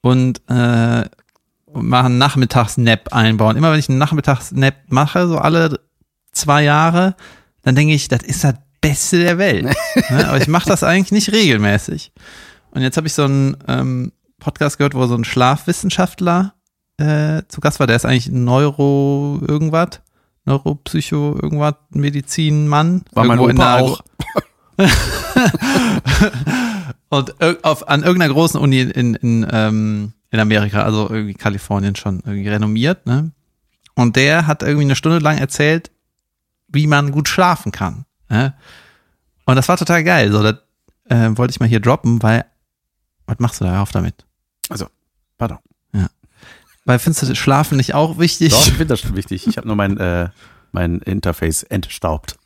[0.00, 1.04] und äh,
[1.72, 3.56] mal einen Nachmittagsnap einbauen.
[3.56, 5.80] Immer wenn ich einen Nachmittagsnap mache, so alle
[6.32, 7.14] zwei Jahre,
[7.62, 9.64] dann denke ich, das ist das Beste der Welt.
[9.64, 9.74] ne?
[10.28, 12.12] Aber ich mache das eigentlich nicht regelmäßig.
[12.70, 16.54] Und jetzt habe ich so einen ähm, Podcast gehört, wo so ein Schlafwissenschaftler
[16.98, 17.86] äh, zu Gast war.
[17.86, 20.00] Der ist eigentlich Neuro irgendwas.
[20.44, 23.04] Neuropsycho irgendwas, Medizinmann.
[23.12, 24.00] War mein irgendwo in Opa auch.
[27.08, 32.22] und auf, an irgendeiner großen Uni in, in, ähm, in Amerika, also irgendwie Kalifornien schon
[32.24, 33.32] irgendwie renommiert, ne?
[33.94, 35.90] Und der hat irgendwie eine Stunde lang erzählt,
[36.68, 38.04] wie man gut schlafen kann.
[38.28, 38.54] Ne?
[39.44, 40.30] Und das war total geil.
[40.30, 40.58] So, das
[41.08, 42.44] äh, wollte ich mal hier droppen, weil,
[43.26, 44.24] was machst du da auf damit?
[44.68, 44.86] Also,
[45.36, 45.58] pardon.
[46.88, 48.50] Weil findest du das Schlafen nicht auch wichtig?
[48.50, 49.46] Doch, ich finde das schon wichtig.
[49.46, 50.30] Ich habe nur mein, äh,
[50.72, 52.38] mein Interface entstaubt.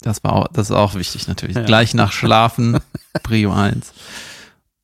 [0.00, 1.54] Das war auch, das ist auch wichtig natürlich.
[1.54, 1.62] Ja.
[1.62, 2.80] Gleich nach Schlafen,
[3.22, 3.92] Prio 1.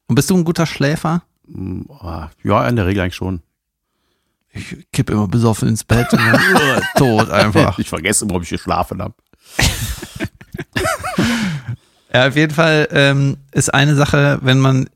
[0.08, 1.22] Und bist du ein guter Schläfer?
[1.46, 3.40] Mm, oh, Ja, in der Regel eigentlich schon.
[4.50, 7.78] Ich kipp immer besoffen ins Bett und dann, uh, tot einfach.
[7.78, 9.14] Ich vergesse, worum ich geschlafen habe.
[12.12, 14.88] Ja, auf jeden Fall ähm, ist eine Sache, wenn man,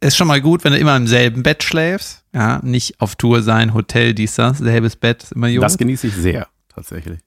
[0.00, 2.22] ist schon mal gut, wenn du immer im selben Bett schläfst.
[2.32, 5.62] Ja, nicht auf Tour sein, Hotel, dies, das, selbes Bett, ist immer gut.
[5.62, 7.20] Das genieße ich sehr, tatsächlich.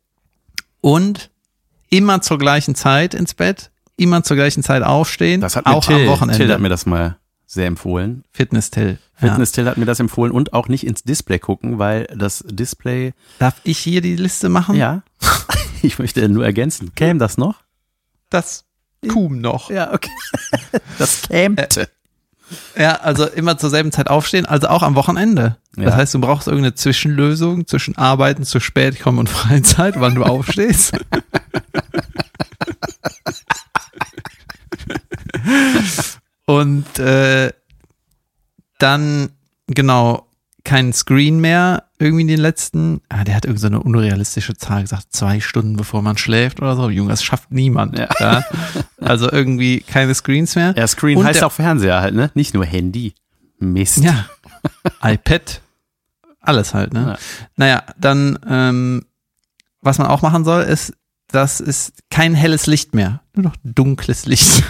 [0.82, 1.32] Und
[1.90, 5.86] immer zur gleichen Zeit ins Bett, immer zur gleichen Zeit aufstehen, Das hat mir auch
[5.86, 6.38] Till, am Wochenende.
[6.38, 8.24] Till hat mir das mal sehr empfohlen.
[8.32, 9.00] Fitness-Till.
[9.22, 9.30] Ja.
[9.30, 13.56] Fitness-Till hat mir das empfohlen und auch nicht ins Display gucken, weil das Display, Darf
[13.64, 14.76] ich hier die Liste machen?
[14.76, 15.02] ja,
[15.82, 17.64] ich möchte nur ergänzen, käme das noch?
[18.30, 18.66] Das
[19.08, 19.70] Kum noch.
[19.70, 20.12] Ja, okay.
[21.00, 21.90] Das kämte.
[22.78, 25.58] Ja, also immer zur selben Zeit aufstehen, also auch am Wochenende.
[25.76, 25.96] Das Ja.
[25.96, 30.94] heißt, du brauchst irgendeine Zwischenlösung zwischen Arbeiten, zu spät kommen und Freizeit, wann du aufstehst.
[36.46, 37.52] und äh,
[38.80, 39.30] dann,
[39.68, 40.28] genau,
[40.64, 44.82] kein Screen mehr irgendwie in den letzten, ah, der hat irgendwie so eine unrealistische Zahl
[44.84, 46.90] gesagt, zwei Stunden bevor man schläft oder so.
[46.90, 47.98] Junge, das schafft niemand.
[47.98, 48.08] Ja.
[48.20, 48.46] Ja.
[49.02, 50.74] Also irgendwie keine Screens mehr.
[50.78, 52.30] Ja, Screen Und heißt auch Fernseher halt, ne?
[52.36, 53.14] Nicht nur Handy.
[53.60, 53.98] Mist.
[54.04, 54.26] Ja.
[55.02, 55.62] iPad.
[56.42, 57.02] Alles halt, ne?
[57.08, 57.18] Ja.
[57.56, 59.06] Naja, dann, ähm,
[59.82, 60.94] was man auch machen soll, ist,
[61.30, 63.22] das ist kein helles Licht mehr.
[63.34, 64.64] Nur noch dunkles Licht.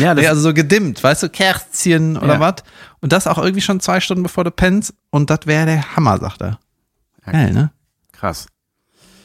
[0.00, 2.40] Ja, das, Nee, also so gedimmt, weißt du, Kerzchen oder Ja.
[2.40, 2.54] was.
[3.00, 4.94] Und das auch irgendwie schon zwei Stunden bevor du pennst.
[5.10, 6.58] Und das wäre der Hammer, sagt er.
[7.26, 7.32] Ja.
[7.32, 7.70] Geil, ne?
[8.12, 8.46] krass.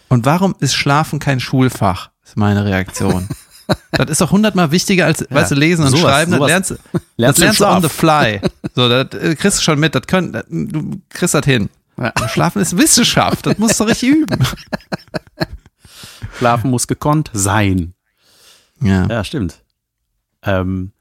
[0.10, 2.12] Und warum ist Schlafen kein Schulfach?
[2.24, 3.28] Ist meine Reaktion.
[3.92, 6.32] das ist doch hundertmal wichtiger als, weißt du, lesen und sowas- schreiben.
[6.32, 8.42] Das sowas lernst, du- das lernst du im lernst du on the fly.
[8.76, 9.96] So, das äh, kriegst du schon mit.
[9.96, 11.70] Das können, das, du kriegst das hin.
[11.98, 12.12] Ja.
[12.30, 13.46] Schlafen ist Wissenschaft.
[13.46, 14.40] Das musst du richtig üben.
[16.38, 17.94] Schlafen muss gekonnt sein.
[18.82, 19.06] Ja.
[19.08, 19.62] Ja, stimmt.
[20.44, 20.92] Ähm,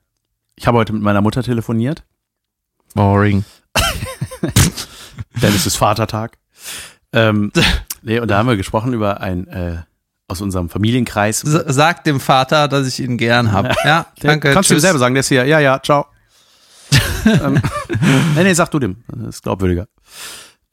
[0.55, 2.05] ich habe heute mit meiner Mutter telefoniert,
[2.95, 3.45] Boring.
[4.43, 6.39] denn es ist Vatertag.
[7.13, 7.53] Ähm,
[8.03, 9.83] nee, und da haben wir gesprochen über ein äh,
[10.29, 11.45] aus unserem Familienkreis.
[11.45, 13.75] S sag dem Vater, dass ich ihn gern habe.
[13.85, 14.53] Ja, danke.
[14.53, 14.83] Kannst du dir tschüss.
[14.83, 15.45] selber sagen, der ist hier.
[15.45, 16.07] Ja, ja, ciao.
[17.27, 17.61] ähm,
[18.35, 19.05] nee, nee, sag du dem.
[19.09, 19.89] Das ist glaubwürdiger.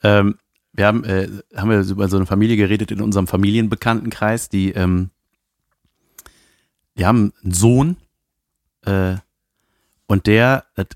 [0.04, 0.38] Ähm,
[0.74, 5.10] wir haben, äh, haben wir über so eine Familie geredet in unserem Familienbekanntenkreis, die, ähm,
[6.98, 7.98] die haben einen Sohn,
[8.86, 9.16] äh,
[10.08, 10.88] und der, das,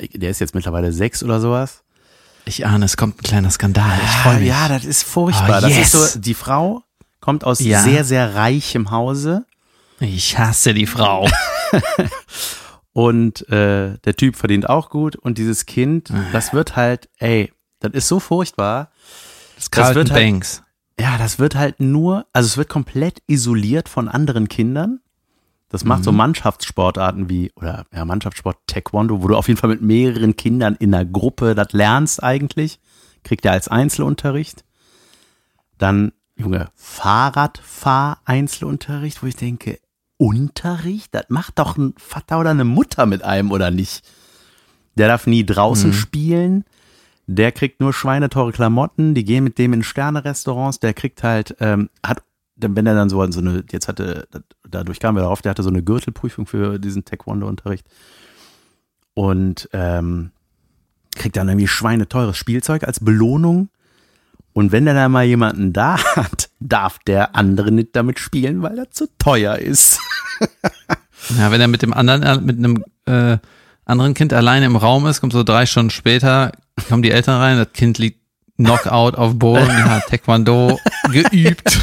[0.00, 1.82] der ist jetzt mittlerweile sechs oder sowas.
[2.46, 3.98] Ich ahne, es kommt ein kleiner Skandal.
[4.04, 4.48] Ich freue mich.
[4.48, 5.58] Ja, das ist furchtbar.
[5.58, 5.94] Oh, das yes.
[5.94, 6.82] ist so, die Frau
[7.20, 7.82] kommt aus Ja.
[7.82, 9.46] sehr, sehr reichem Hause.
[10.00, 11.26] Ich hasse die Frau.
[12.92, 15.16] Und äh, der Typ verdient auch gut.
[15.16, 18.90] Und dieses Kind, das wird halt, ey, das ist so furchtbar.
[19.56, 20.62] Das Carlton wird halt- Banks.
[21.00, 25.00] Ja, das wird halt nur, also es wird komplett isoliert von anderen Kindern.
[25.74, 26.18] Das macht so Mhm.
[26.18, 30.94] Mannschaftssportarten wie, oder ja, Mannschaftssport Taekwondo, wo du auf jeden Fall mit mehreren Kindern in
[30.94, 32.78] einer Gruppe das lernst eigentlich.
[33.24, 34.64] Kriegt er als Einzelunterricht.
[35.76, 39.80] Dann, Junge, Fahrradfahr-Einzelunterricht, wo ich denke,
[40.16, 41.12] Unterricht?
[41.12, 44.08] Das macht doch ein Vater oder eine Mutter mit einem, oder nicht?
[44.94, 45.94] Der darf nie draußen Mhm.
[45.94, 46.64] spielen.
[47.26, 51.90] Der kriegt nur schweineteure Klamotten, die gehen mit dem in Sterne-Restaurants, der kriegt halt, ähm,
[52.06, 52.22] hat,
[52.56, 54.28] dann- wenn er dann so, so eine, jetzt hatte,
[54.68, 57.86] dadurch kamen wir darauf, der hatte so eine Gürtelprüfung für diesen Taekwondo-Unterricht
[59.14, 60.30] und ähm,
[61.16, 63.68] kriegt dann irgendwie schweineteures Spielzeug als Belohnung.
[64.52, 68.78] Und wenn er dann mal jemanden da hat, darf der andere nicht damit spielen, weil
[68.78, 70.00] er zu teuer ist.
[71.38, 73.38] Ja, wenn er mit dem anderen, äh, mit einem äh,
[73.86, 76.52] anderen Kind alleine im Raum ist, kommt so drei Stunden später,
[76.90, 78.20] kommen die Eltern rein, das Kind liegt
[78.56, 80.78] Knockout auf Boden, hat Taekwondo
[81.10, 81.78] geübt.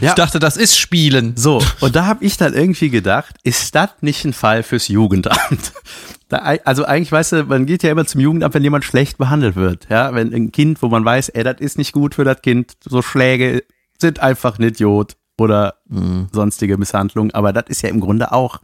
[0.00, 0.08] Ja.
[0.10, 1.32] Ich dachte, das ist Spielen.
[1.36, 5.72] So, und da habe ich dann irgendwie gedacht, ist das nicht ein Fall fürs Jugendamt?
[6.28, 9.54] Da, also eigentlich, weißt du, man geht ja immer zum Jugendamt, wenn jemand schlecht behandelt
[9.54, 9.86] wird.
[9.88, 12.72] Ja, wenn ein Kind, wo man weiß, ey, das ist nicht gut für das Kind,
[12.84, 13.62] so Schläge
[14.00, 16.26] sind einfach ein Idiot oder Mhm.
[16.32, 18.58] sonstige Misshandlung, aber das ist ja im Grunde auch,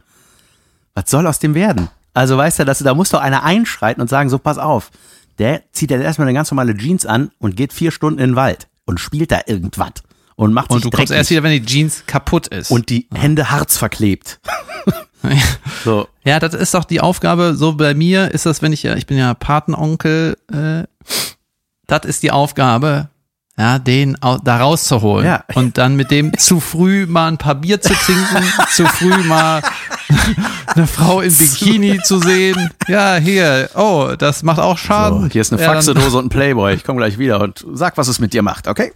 [0.93, 1.87] was soll aus dem werden?
[2.13, 4.91] Also weißt du, dass, da muss doch einer einschreiten und sagen, so pass auf,
[5.39, 8.35] der zieht jetzt erstmal eine ganz normale Jeans an und geht vier Stunden in den
[8.35, 9.91] Wald und spielt da irgendwas
[10.35, 12.71] und macht Und sich du kommst dreckig erst wieder, wenn die Jeans kaputt ist.
[12.71, 14.39] und die Hände Harz verklebt.
[15.85, 17.55] So, ja, das ist doch die Aufgabe.
[17.55, 20.83] So bei mir ist das, wenn ich ja, ich bin ja Patenonkel, äh,
[21.87, 23.09] das ist die Aufgabe,
[23.57, 25.25] ja, den da rauszuholen.
[25.25, 25.45] Ja.
[25.53, 29.61] Und dann mit dem zu früh mal ein paar Bier zu trinken, zu früh mal
[30.75, 32.71] eine Frau in Bikini zu sehen.
[32.87, 35.21] Ja, hier, oh, das macht auch Schaden.
[35.21, 36.73] so hier ist eine ja, Faxedose und ein Playboy.
[36.73, 38.91] Ich komme gleich wieder und sag, was es mit dir macht, okay?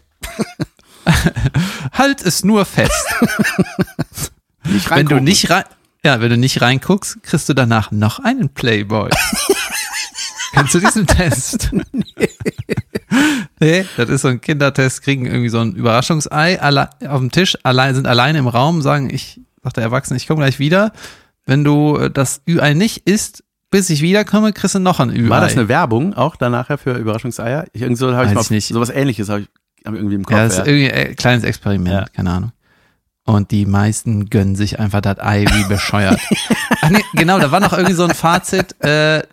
[1.93, 3.06] Halt es nur fest.
[4.63, 5.63] Nicht Wenn du nicht rein,
[6.04, 9.10] ja, wenn du nicht reinguckst, kriegst du danach noch einen Playboy.
[10.54, 11.72] Kennst du diesen Test?
[13.62, 17.58] nee, das ist so ein Kindertest, kriegen irgendwie so ein Überraschungsei alle, auf dem Tisch,
[17.63, 20.91] allein, sind alleine im Raum, sagen, ich, sagt der Erwachsene, ich komme gleich wieder.
[21.46, 25.30] Wenn du äh, das Ü-Ei nicht isst, bis ich wiederkomme, kriegst du noch ein Ü-Ei.
[25.30, 27.65] War das eine Werbung auch dann nachher für Überraschungseier?
[27.72, 28.67] Ich, irgend so habe ich mal ich nicht.
[28.67, 30.36] sowas ähnliches habe ich, hab ich irgendwie im Kopf.
[30.38, 30.65] Ja, das ist ja.
[30.65, 32.06] irgendwie ein kleines Experiment, Ja.
[32.13, 32.52] keine Ahnung.
[33.26, 36.19] Und die meisten gönnen sich einfach das Ei wie bescheuert.
[36.82, 39.23] Ach nee, genau, da war noch irgendwie so ein Fazit, äh,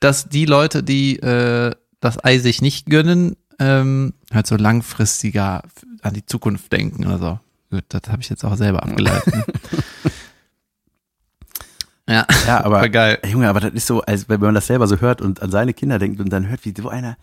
[0.00, 5.62] dass die Leute, die äh, das Ei sich nicht gönnen, ähm, halt so langfristiger
[6.02, 7.40] an die Zukunft denken oder so.
[7.70, 9.34] Gut, das habe ich jetzt auch selber abgeleitet.
[9.34, 9.44] ne?
[12.08, 13.18] ja, ja, aber war geil.
[13.26, 15.74] Junge, aber das ist so, als wenn man das selber so hört und an seine
[15.74, 17.16] Kinder denkt und dann hört, wie so einer,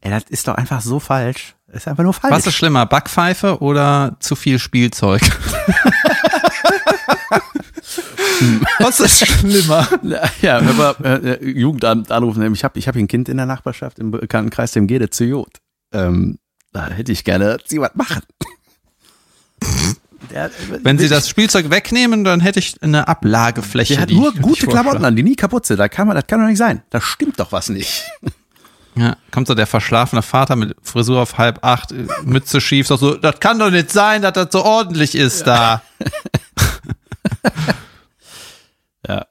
[0.00, 1.56] ey, das ist doch einfach so falsch.
[1.72, 2.34] Ist einfach nur falsch.
[2.34, 5.20] Was ist schlimmer, Backpfeife oder zu viel Spielzeug?
[8.78, 9.88] Was ist schlimmer?
[10.42, 13.46] Ja, wenn wir äh, Jugendamt anrufen, ich habe ich hab hier ein Kind in der
[13.46, 15.58] Nachbarschaft im Bekanntenkreis, dem geht es zu Jod.
[15.92, 16.38] Ähm,
[16.72, 18.22] da hätte ich gerne, dass sie was machen.
[20.30, 20.50] Der,
[20.82, 23.94] Wenn sie das Spielzeug wegnehmen, dann hätte ich eine Ablagefläche.
[23.94, 25.78] der hat die nur gute Klamotten an, die nie kaputt sind.
[25.78, 26.82] Da kann man, das kann doch nicht sein.
[26.90, 28.04] Da stimmt doch was nicht.
[28.98, 33.00] Ja, kommt so der verschlafene Vater mit Frisur auf halb acht, äh, Mütze schief, sagt
[33.00, 35.82] so, das kann doch nicht sein, dass das so ordentlich ist da.
[39.06, 39.26] Ja.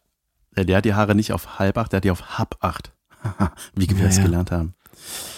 [0.56, 2.92] Der, hat die Haare nicht auf halb acht, der hat die auf halb acht.
[3.76, 4.24] Wie wir Ja, das ja.
[4.24, 4.74] gelernt haben.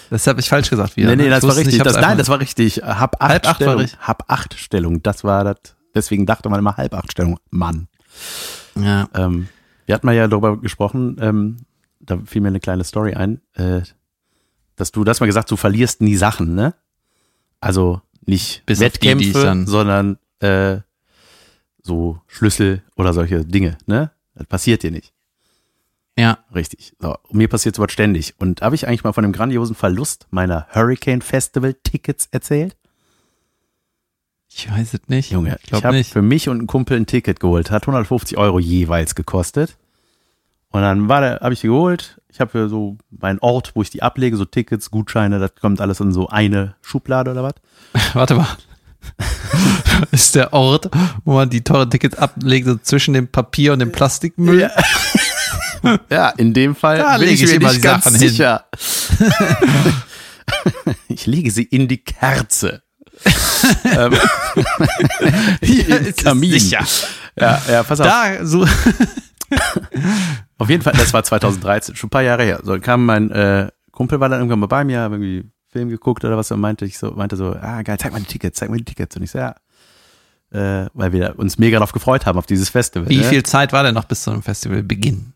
[0.09, 1.09] Das habe ich falsch gesagt wieder.
[1.09, 1.29] nee, nee, ne?
[1.29, 1.65] das war richtig.
[1.65, 2.77] nicht, ich Das, nein, das war richtig.
[2.77, 3.77] Hab acht Halb acht war Stellung.
[3.81, 3.99] richtig.
[3.99, 5.03] Hab acht Stellung.
[5.03, 5.57] Das war das.
[5.93, 7.37] Deswegen dachte man immer halb acht Stellung.
[7.49, 7.87] Mann.
[8.75, 9.09] ja.
[9.13, 9.49] Ähm,
[9.85, 11.57] wir hatten mal ja darüber gesprochen, ähm,
[11.99, 13.81] da fiel mir eine kleine Story ein, äh,
[14.79, 16.73] dass du, das mal gesagt, du verlierst nie Sachen, ne?
[17.59, 20.77] Also nicht Bis auf die, die Wettkämpfe, sondern äh,
[21.81, 24.11] so Schlüssel oder solche Dinge, ne?
[24.35, 25.13] Das passiert dir nicht.
[26.17, 26.39] ja.
[26.55, 26.93] Richtig.
[26.99, 28.35] So, mir passiert sowas ständig.
[28.39, 32.77] Und habe ich eigentlich mal von dem grandiosen Verlust meiner Hurricane Festival Tickets erzählt?
[34.51, 35.31] Ich weiß es nicht.
[35.31, 36.11] Junge, ich ich, habe nicht.
[36.11, 37.69] für mich und einen Kumpel ein Ticket geholt.
[37.69, 39.77] Hat 150 Euro jeweils gekostet.
[40.71, 42.19] Und dann war der, habe ich die geholt.
[42.31, 45.81] Ich habe für so meinen Ort, wo ich die ablege, so Tickets, Gutscheine, das kommt
[45.81, 47.53] alles in so eine Schublade oder was.
[48.13, 48.47] Warte mal.
[50.11, 50.89] ist der Ort,
[51.25, 54.61] wo man die teuren Tickets ablegt, so zwischen dem Papier und dem Plastikmüll?
[54.61, 54.71] Ja.
[56.09, 58.19] Ja, in dem Fall Da bin lege ich ich mir immer nicht die ganz Sachen
[58.19, 58.27] hin.
[58.29, 58.65] sicher.
[61.07, 62.81] ich lege sie in die Kerze.
[63.85, 64.13] ähm,
[65.61, 66.51] Hier Kamin.
[66.51, 66.85] sicher.
[67.39, 68.07] Ja, ja, pass auf.
[68.07, 68.67] Da, so.
[70.57, 72.59] Auf jeden Fall, das war 2013, schon ein paar Jahre her.
[72.63, 76.23] So kam mein äh, Kumpel war dann irgendwann mal bei mir, hab irgendwie Film geguckt
[76.25, 78.69] oder was und meinte ich so, meinte so, ah geil, zeig mal die Tickets, zeig
[78.69, 79.15] mal die Tickets.
[79.15, 79.55] Und ich so, ja,
[80.51, 83.09] äh, weil wir uns mega darauf gefreut haben auf dieses Festival.
[83.09, 83.23] Wie ne?
[83.23, 85.33] viel Zeit war denn noch bis zu einem Festivalbeginn?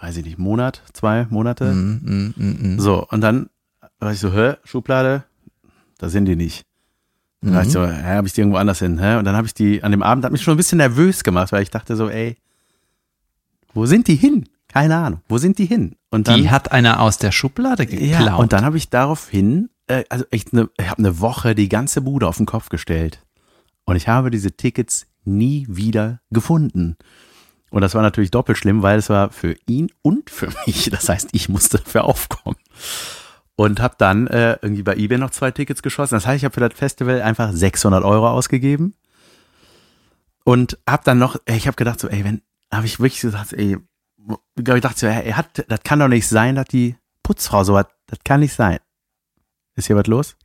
[0.00, 1.72] Weiß ich nicht, Monat, zwei Monate.
[1.72, 2.80] Mm, mm, mm.
[2.80, 3.48] So, und dann
[3.98, 5.24] war ich so, hä, Schublade,
[5.98, 6.65] da sind die nicht.
[7.46, 9.16] Dann war ich so, hä, hab ich die irgendwo anders hin, hä?
[9.16, 11.52] Und dann habe ich die an dem Abend, hat mich schon ein bisschen nervös gemacht,
[11.52, 12.36] weil ich dachte so, ey,
[13.72, 14.48] wo sind die hin?
[14.68, 15.96] Keine Ahnung, wo sind die hin?
[16.10, 18.26] Und dann, Die hat einer aus der Schublade geklaut.
[18.26, 21.68] ja, und dann habe ich daraufhin, äh, also echt eine, ich habe eine Woche die
[21.68, 23.20] ganze Bude auf den Kopf gestellt.
[23.84, 26.96] Und ich habe diese Tickets nie wieder gefunden.
[27.70, 30.90] Und das war natürlich doppelt schlimm, weil es war für ihn und für mich.
[30.90, 32.56] Das heißt, ich musste dafür aufkommen.
[33.56, 36.14] Und habe dann äh, irgendwie bei eBay noch zwei Tickets geschossen.
[36.14, 38.94] Das heißt, ich habe für das Festival einfach 600 Euro ausgegeben.
[40.44, 42.42] Und habe dann noch, ey, ich habe gedacht so, ey, wenn,
[42.72, 43.78] habe ich wirklich gesagt, ey,
[44.56, 46.96] ich glaub, ich dachte so, ey, er hat, das kann doch nicht sein, dass die
[47.22, 47.90] Putzfrau so hat.
[48.06, 48.78] Das kann nicht sein.
[49.74, 50.36] Ist hier was los?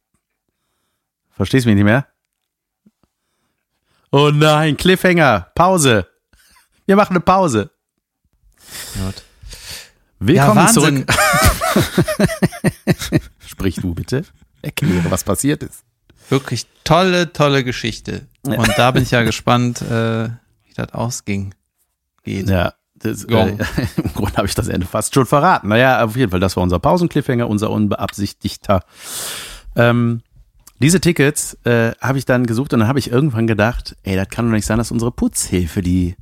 [1.31, 2.07] Verstehst du mich nicht mehr?
[4.11, 6.07] Oh nein, Cliffhanger, Pause.
[6.85, 7.71] Wir machen eine Pause.
[8.93, 9.23] Gut.
[10.19, 11.05] Willkommen Ja, zurück.
[13.47, 14.23] Sprich du bitte.
[14.61, 15.83] Erkläre, was passiert ist.
[16.29, 18.27] Wirklich tolle, tolle Geschichte.
[18.45, 18.59] Ja.
[18.59, 21.53] Und da bin ich ja gespannt, äh, wie das ausging.
[22.23, 22.49] Geht.
[22.49, 23.57] Ja, das, äh,
[24.03, 25.69] im Grunde habe ich das Ende fast schon verraten.
[25.69, 28.83] Naja, auf jeden Fall, das war unser Pausencliffhanger, unser unbeabsichtigter.
[29.75, 30.21] Ähm,
[30.79, 34.29] diese Tickets äh, habe ich dann gesucht und dann habe ich irgendwann gedacht, ey, das
[34.29, 36.15] kann doch nicht sein, dass unsere Putzhilfe die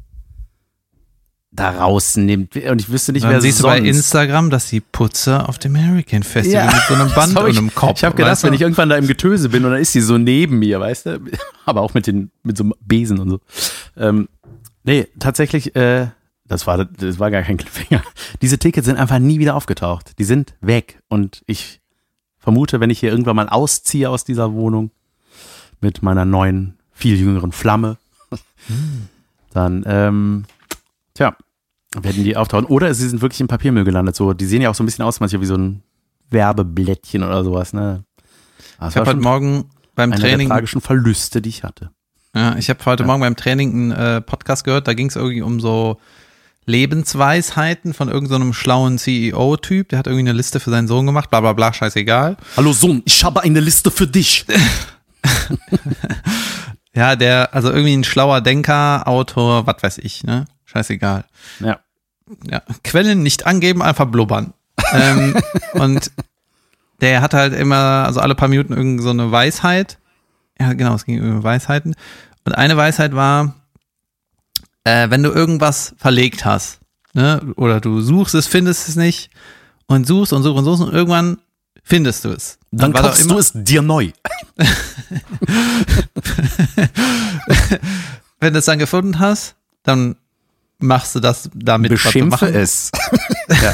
[1.51, 2.55] da rausnimmt.
[2.55, 3.75] Und ich wüsste nicht, Dann wer siehst sonst.
[3.77, 6.71] du bei Instagram, dass die Putzer auf dem Hurricane Festival Ja.
[6.73, 7.97] mit so einem Band und einem Kopf.
[7.97, 8.47] Ich habe gedacht, weißt du?
[8.47, 11.05] wenn ich irgendwann da im Getöse bin und dann ist sie so neben mir, weißt
[11.07, 11.19] du?
[11.65, 13.39] Aber auch mit den mit so einem Besen und so.
[13.97, 14.29] Ähm,
[14.83, 16.07] nee, tatsächlich, äh,
[16.47, 18.03] das war das war gar kein Cliffhanger.
[18.41, 20.17] Diese Tickets sind einfach nie wieder aufgetaucht.
[20.19, 21.81] Die sind weg und ich
[22.37, 24.91] vermute, wenn ich hier irgendwann mal ausziehe aus dieser Wohnung
[25.81, 27.97] mit meiner neuen viel jüngeren Flamme,
[29.53, 30.45] dann ähm,
[31.19, 31.35] tja,
[32.01, 32.65] werden die auftauchen.
[32.65, 34.15] Oder sie sind wirklich im Papiermüll gelandet.
[34.15, 35.83] So, die sehen ja auch so ein bisschen aus, manchmal wie so ein
[36.29, 37.73] Werbeblättchen oder sowas.
[37.73, 38.03] Ne?
[38.79, 41.91] Das Ich habe heute Morgen beim einer Training, der tragischen Verluste, die ich hatte.
[42.35, 45.41] ja, ich habe heute Morgen beim Training einen äh, Podcast gehört, da ging es irgendwie
[45.41, 45.99] um so
[46.65, 51.05] Lebensweisheiten von irgendeinem so einem schlauen CEO-Typ, der hat irgendwie eine Liste für seinen Sohn
[51.07, 52.37] gemacht, bla bla bla, scheißegal.
[52.55, 54.45] Hallo Sohn, ich habe eine Liste für dich.
[56.95, 60.45] Ja, der, also irgendwie ein schlauer Denker, Autor, was weiß ich, ne?
[60.71, 61.25] Scheißegal.
[61.59, 61.79] Ja.
[62.49, 64.53] ja, Quellen nicht angeben, einfach blubbern.
[64.93, 65.35] ähm,
[65.73, 66.11] und
[67.01, 69.97] der hat halt immer, also alle paar Minuten irgend so eine Weisheit.
[70.59, 71.95] Ja, genau, es ging über Weisheiten.
[72.45, 73.55] Und eine Weisheit war,
[74.83, 76.79] äh, wenn du irgendwas verlegt hast,
[77.13, 79.31] ne, oder du suchst es, findest es nicht
[79.87, 81.39] und suchst und suchst und suchst und irgendwann
[81.83, 82.59] findest du es.
[82.71, 84.11] Dann war doch kaufst du es dir neu.
[88.39, 90.15] Wenn du es dann gefunden hast, dann
[90.79, 92.91] machst du das damit, was du Beschimpfe es.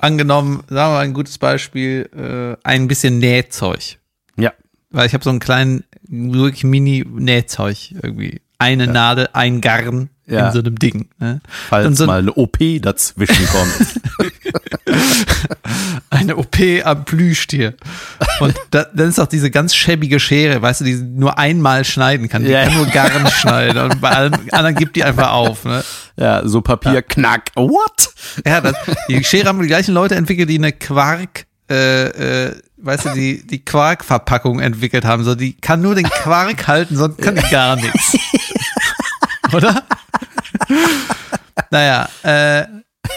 [0.00, 3.98] angenommen, sagen wir mal ein gutes Beispiel, äh, ein bisschen Nähzeug.
[4.36, 4.52] Ja.
[4.90, 8.40] Weil ich habe so einen kleinen, wirklich Mini-Nähzeug irgendwie.
[8.58, 10.48] Eine Nadel, ein Garn Ja.
[10.48, 11.08] in so einem Ding.
[11.18, 11.40] Ne?
[11.68, 13.72] Falls so mal eine OP dazwischen kommt.
[16.10, 17.74] Eine OP am Plüschtier.
[18.40, 22.28] Und da, dann ist auch diese ganz schäbige Schere, weißt du, die nur einmal schneiden
[22.28, 22.44] kann.
[22.44, 22.64] Die Ja.
[22.64, 23.78] kann nur Garn schneiden.
[23.90, 25.64] Und bei allen anderen gibt die einfach auf.
[25.64, 25.82] Ne?
[26.16, 27.50] ja, so Papier, knack.
[27.54, 28.10] What?
[28.46, 28.74] Ja, das,
[29.08, 33.46] die Schere haben die gleichen Leute entwickelt, die eine Quark, äh, äh, weißt du, die,
[33.46, 35.24] die Quark-Verpackung entwickelt haben.
[35.24, 38.16] So, die kann nur den Quark halten, sonst kann die gar nichts.
[39.52, 39.82] Oder?
[41.70, 42.66] naja, äh,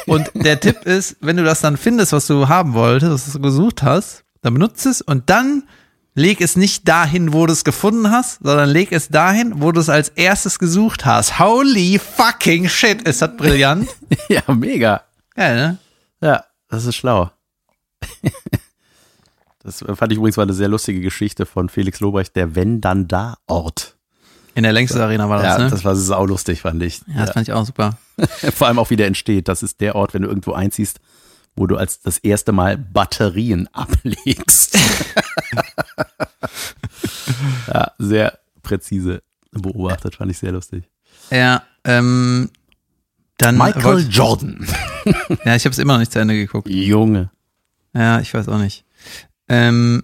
[0.06, 3.40] und der Tipp ist, wenn du das dann findest, was du haben wolltest, was du
[3.40, 5.64] gesucht hast, dann benutze es und dann
[6.16, 9.80] leg es nicht dahin, wo du es gefunden hast, sondern leg es dahin, wo du
[9.80, 11.40] es als erstes gesucht hast.
[11.40, 13.90] Holy fucking shit, ist das brillant?
[14.28, 15.04] Ja, mega.
[15.36, 15.78] Ja, ne?
[16.22, 17.32] Ja, das ist schlau.
[19.62, 23.10] Das fand ich übrigens mal eine sehr lustige Geschichte von Felix Lobrecht, der Wenn dann
[23.10, 23.98] da Ort.
[24.56, 25.70] In der längste Arena war das, ja, ne?
[25.70, 27.02] das war saulustig, fand ich.
[27.08, 27.98] ja, das fand ich auch super.
[28.56, 29.48] Vor allem auch, wie der entsteht.
[29.48, 31.00] Das ist der Ort, wenn du irgendwo einziehst,
[31.56, 34.78] wo du als das erste Mal Batterien ablegst.
[37.68, 40.84] ja, sehr präzise beobachtet, fand ich sehr lustig.
[41.32, 42.50] Ja, ähm,
[43.38, 44.68] dann Michael Jordan.
[45.46, 46.68] ja, ich habe es immer noch nicht zu Ende geguckt.
[46.70, 47.30] Junge.
[47.94, 48.86] Ja, ich weiß auch nicht.
[49.48, 50.04] Ähm,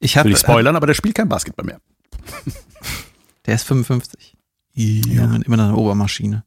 [0.00, 1.80] ich habe, Will ich spoilern, aber der spielt kein Basketball mehr.
[3.46, 4.36] Der ist 55.
[4.74, 6.44] Junge, immer noch eine Obermaschine.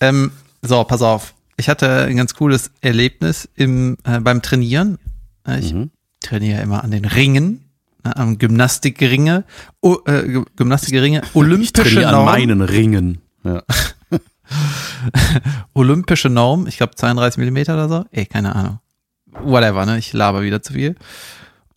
[0.00, 0.32] Ähm,
[0.62, 1.34] so, pass auf.
[1.56, 4.98] Ich hatte ein ganz cooles Erlebnis im, äh, beim Trainieren.
[5.46, 5.90] Äh, Ich Mhm.
[6.20, 7.64] trainiere immer an den Ringen,
[8.04, 9.44] ne, am Gymnastikringe,
[9.80, 12.24] o, äh, Gy- Gymnastikringe, olympische Trainiere an Norm.
[12.26, 13.18] meinen Ringen.
[13.44, 13.62] Ja.
[15.74, 18.04] olympische Norm, ich glaube 32 Millimeter oder so.
[18.10, 18.78] Ey, keine Ahnung.
[19.42, 19.98] Whatever, ne?
[19.98, 20.96] Ich laber wieder zu viel.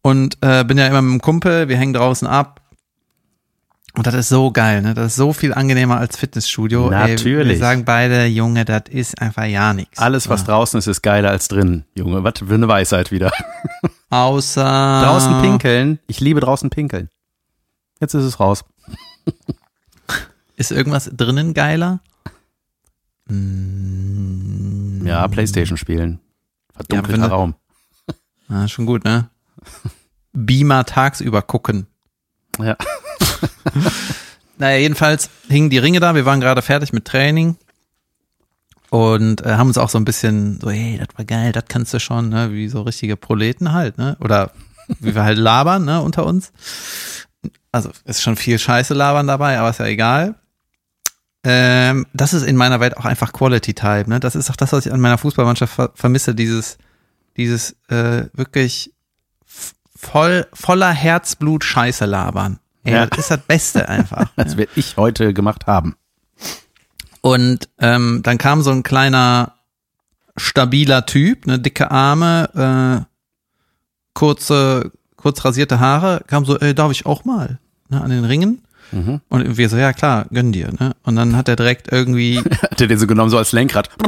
[0.02, 2.62] Und äh, bin ja immer mit dem Kumpel, wir hängen draußen ab.
[3.98, 4.94] Und das ist so geil, ne?
[4.94, 6.92] Das ist so viel angenehmer als Fitnessstudio.
[6.92, 7.48] Ey, Natürlich.
[7.54, 9.98] wir sagen beide, Junge, das ist einfach ja nichts.
[10.00, 10.48] Alles, was ja.
[10.48, 11.86] draußen ist, ist geiler als drin.
[11.96, 13.32] Junge, was für eine Weisheit wieder.
[14.10, 15.02] Außer.
[15.04, 16.00] Draußen pinkeln.
[16.08, 17.10] Ich liebe draußen pinkeln.
[18.02, 18.66] Jetzt ist es raus.
[20.58, 22.00] Ist irgendwas drinnen geiler?
[23.28, 26.20] Mm, Ja, Playstation spielen.
[26.74, 27.56] Verdunkelter du- Raum.
[28.48, 29.30] Ah, schon gut, ne?
[30.32, 31.88] Beamer tagsüber gucken.
[32.60, 32.78] Ja.
[34.58, 36.16] Naja, jedenfalls hingen die Ringe da.
[36.16, 37.58] Wir waren gerade fertig mit Training
[38.90, 41.94] und äh, haben uns auch so ein bisschen so, hey, das war geil, das kannst
[41.94, 42.52] du schon, ne?
[42.52, 44.16] Wie so richtige Proleten halt, ne?
[44.22, 44.52] Oder
[45.00, 46.02] wie wir halt labern, ne?
[46.02, 46.54] Unter uns.
[47.72, 50.36] also ist schon viel Scheiße labern dabei, aber ist ja egal.
[51.44, 54.06] Ähm, das ist in meiner Welt auch einfach Quality Time.
[54.08, 54.20] Ne?
[54.20, 56.34] Das ist auch das, was ich an meiner Fußballmannschaft ver vermisse.
[56.34, 56.80] Dieses,
[57.38, 58.94] dieses äh, wirklich
[59.96, 62.60] voll voller Herzblut Scheiße labern.
[62.86, 63.06] Ey, Ja.
[63.08, 64.30] Das ist das Beste einfach.
[64.36, 65.96] Das werde ich heute gemacht haben.
[67.22, 69.54] Und ähm, dann kam so ein kleiner
[70.38, 73.06] stabiler Typ, ne, dicke Arme, äh,
[74.14, 77.60] kurze, kurz rasierte Haare, kam so, ey, darf ich auch mal
[77.90, 78.62] ne, an den Ringen?
[78.92, 79.22] Mhm.
[79.30, 80.72] Und wir so, ja klar, gönn dir.
[80.80, 80.96] Ne?
[81.04, 83.90] Und dann hat er direkt irgendwie, Hat er den so genommen, so als Lenkrad.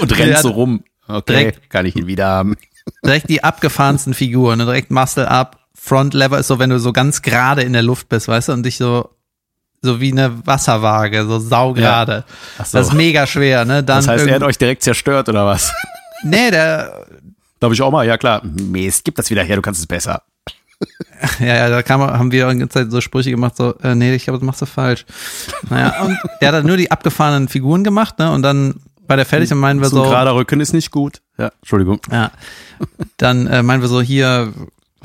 [0.00, 0.84] Und rennt Ja, so rum.
[1.06, 2.56] Okay, direkt- kann ich ihn wieder haben.
[3.04, 4.64] direkt die abgefahrensten Figuren, ne?
[4.66, 5.58] direkt Muscle up,
[5.88, 8.52] Front Lever ist so, wenn du so ganz gerade in der Luft bist, weißt du,
[8.52, 9.10] und dich so
[9.80, 12.24] so wie eine Wasserwaage, so saugerade.
[12.58, 12.78] Ach so.
[12.78, 13.84] Das ist mega schwer, ne?
[13.84, 15.72] Dann Das heißt, er hat euch direkt zerstört, oder was?
[16.24, 17.06] nee, der
[17.60, 18.42] Glaube ich auch mal, ja klar.
[18.44, 20.22] Mist, gib das wieder her, du kannst es besser.
[21.40, 24.14] Ja, ja, da kam, haben wir die ganze Zeit so Sprüche gemacht, so, äh, nee,
[24.14, 25.04] ich glaube, das machst du falsch.
[25.68, 28.76] Naja, und er hat dann nur die abgefahrenen Figuren gemacht, ne, und dann
[29.08, 31.20] war der fertig und meinen wir So ein gerader Rücken ist nicht gut.
[31.36, 32.00] Ja, Entschuldigung.
[32.12, 32.30] ja,
[33.16, 34.52] dann äh, meinen wir so, hier,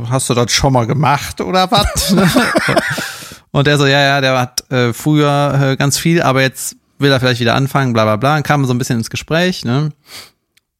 [0.10, 2.12] hast du das schon mal gemacht oder was?
[3.52, 7.12] und der so, ja, ja, der hat äh, früher äh, ganz viel, aber jetzt will
[7.12, 9.91] er vielleicht wieder anfangen, bla bla bla, und kam so ein bisschen ins Gespräch, ne,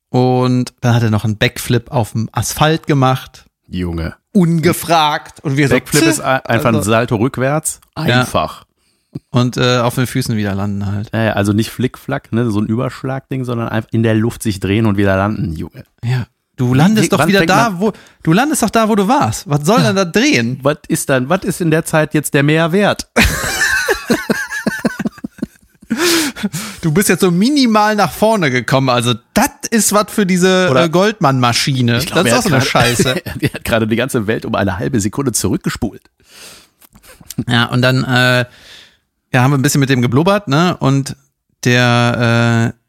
[0.10, 4.16] und dann hat er noch einen Backflip auf dem Asphalt gemacht, Junge.
[4.32, 7.82] ungefragt, und wir so, Backflip ist ein- einfach ein also- Salto rückwärts.
[7.98, 8.22] Ja.
[8.22, 8.66] Einfach.
[9.30, 11.12] und äh, auf den Füßen wieder landen halt.
[11.14, 14.60] Ja, ja, also nicht Flickflack, ne, so ein Überschlagding, sondern einfach in der Luft sich
[14.60, 15.84] drehen und wieder landen, Junge.
[16.04, 16.26] Ja.
[16.56, 19.50] Du landest doch wieder da, wo du landest doch da, wo du warst.
[19.50, 20.60] Was soll denn da drehen?
[20.62, 23.08] Was ist dann, was ist in der Zeit jetzt der Mehrwert?
[26.82, 28.90] Du bist jetzt so minimal nach vorne gekommen.
[28.90, 31.94] Also das ist was für diese äh, Goldmann-Maschine.
[31.94, 33.16] Das ist auch so eine gerade- Scheiße.
[33.40, 36.02] er hat gerade die ganze Welt um eine halbe Sekunde zurückgespult.
[37.48, 38.46] Ja, und dann äh,
[39.34, 40.76] ja, haben wir ein bisschen mit dem geblubbert, ne?
[40.78, 41.16] Und
[41.64, 42.83] der äh,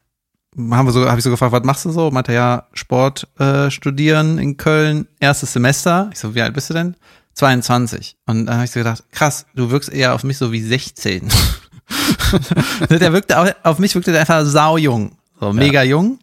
[0.57, 2.11] haben wir so, habe ich so gefragt, was machst du so?
[2.11, 6.11] Meinte ja, Sport äh, studieren in Köln, erstes Semester.
[6.12, 6.96] Ich so, wie alt bist du denn?
[7.34, 8.16] 22.
[8.26, 11.28] Und dann habe ich so gedacht, krass, du wirkst eher auf mich so wie 16.
[12.90, 15.16] der wirkte auf, auf mich wirkte der einfach saujung.
[15.40, 16.18] So mega jung.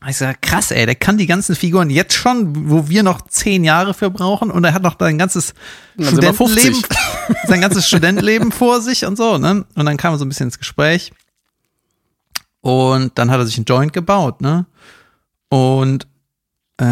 [0.00, 3.20] Hab Ich so, krass, ey, der kann die ganzen Figuren jetzt schon, wo wir noch
[3.28, 5.54] zehn Jahre für brauchen und er hat noch sein ganzes
[5.96, 6.86] Studentenleben, 50.
[7.46, 9.64] sein ganzes Studentenleben vor sich und so, ne?
[9.76, 11.12] Und dann kam er so ein bisschen ins Gespräch.
[12.62, 14.66] Und dann hat er sich einen Joint gebaut, ne?
[15.50, 16.06] Und
[16.78, 16.84] äh,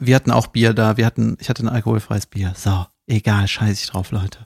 [0.00, 0.96] wir hatten auch Bier da.
[0.96, 2.52] Wir hatten, ich hatte ein alkoholfreies Bier.
[2.56, 4.38] So, egal, scheiß ich drauf, Leute.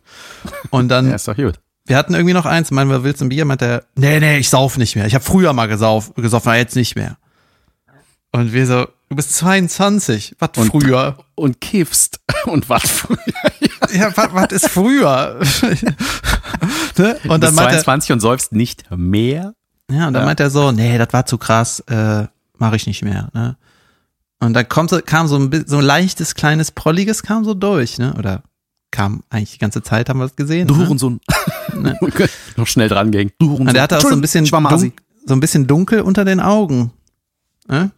[0.71, 1.59] Und dann, Ja, ist doch gut.
[1.87, 2.71] wir hatten irgendwie noch eins.
[2.71, 3.45] Meinen wir, willst du ein Bier?
[3.45, 5.07] Meint er, nee, nee, ich sauf nicht mehr.
[5.07, 7.17] Ich habe früher mal gesauf, gesoffen, aber jetzt nicht mehr.
[8.33, 10.37] Und wir so, du bist 22.
[10.39, 11.17] Was früher?
[11.37, 12.21] Und kiffst.
[12.45, 13.17] Und was früher.
[13.95, 15.41] Ja, was, was ist früher?
[16.99, 17.17] ne?
[17.25, 19.55] Und dann bist meint er, 22 und säufst nicht mehr?
[19.91, 20.27] Ja, und dann Ja.
[20.27, 22.27] meint er so, nee, das war zu krass, äh,
[22.59, 23.57] mache ich nicht mehr, ne?
[24.39, 27.99] Und dann kommt so, kam so ein, so ein leichtes, kleines, prolliges kam so durch,
[27.99, 28.15] ne?
[28.19, 28.43] Oder
[28.91, 30.69] kam eigentlich die ganze Zeit, haben wir das gesehen.
[30.69, 30.85] Du ne?
[30.87, 31.21] Hurensohn.
[31.75, 31.99] Ne.
[32.57, 33.33] Noch schnell dran gehen.
[33.39, 33.69] Du Hurensohn.
[33.69, 34.93] Und der hatte auch so ein bisschen, dun
[35.27, 36.91] so ein bisschen dunkel unter den Augen.
[37.69, 37.91] Ne?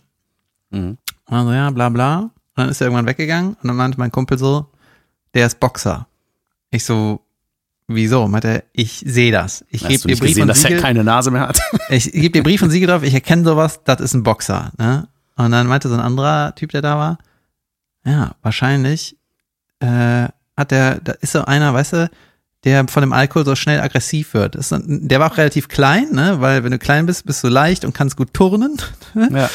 [0.70, 0.98] Mhm.
[1.26, 2.18] Also ja, bla bla.
[2.18, 4.66] Und dann ist er irgendwann weggegangen und dann meinte mein Kumpel so,
[5.34, 6.08] der ist Boxer.
[6.70, 7.20] Ich so,
[7.88, 8.28] wieso?
[8.28, 9.64] Meinte er, ich sehe das.
[9.70, 10.80] Ich gebe dir Brief gesehen, und dass er Siegel.
[10.82, 11.60] keine Nase mehr hat?
[11.88, 14.70] ich gebe dir Brief und Siegel drauf, ich erkenne sowas, das ist ein Boxer.
[14.78, 15.08] Ne?
[15.36, 17.18] Und dann meinte so ein anderer Typ, der da war,
[18.04, 19.16] ja, wahrscheinlich
[19.80, 22.10] äh, hat der, da ist so einer, weißt du,
[22.64, 24.56] der von dem Alkohol so schnell aggressiv wird.
[24.56, 26.40] Ist, der war auch relativ klein, ne?
[26.40, 28.76] weil wenn du klein bist, bist du leicht und kannst gut turnen.
[29.14, 29.48] Und Ja.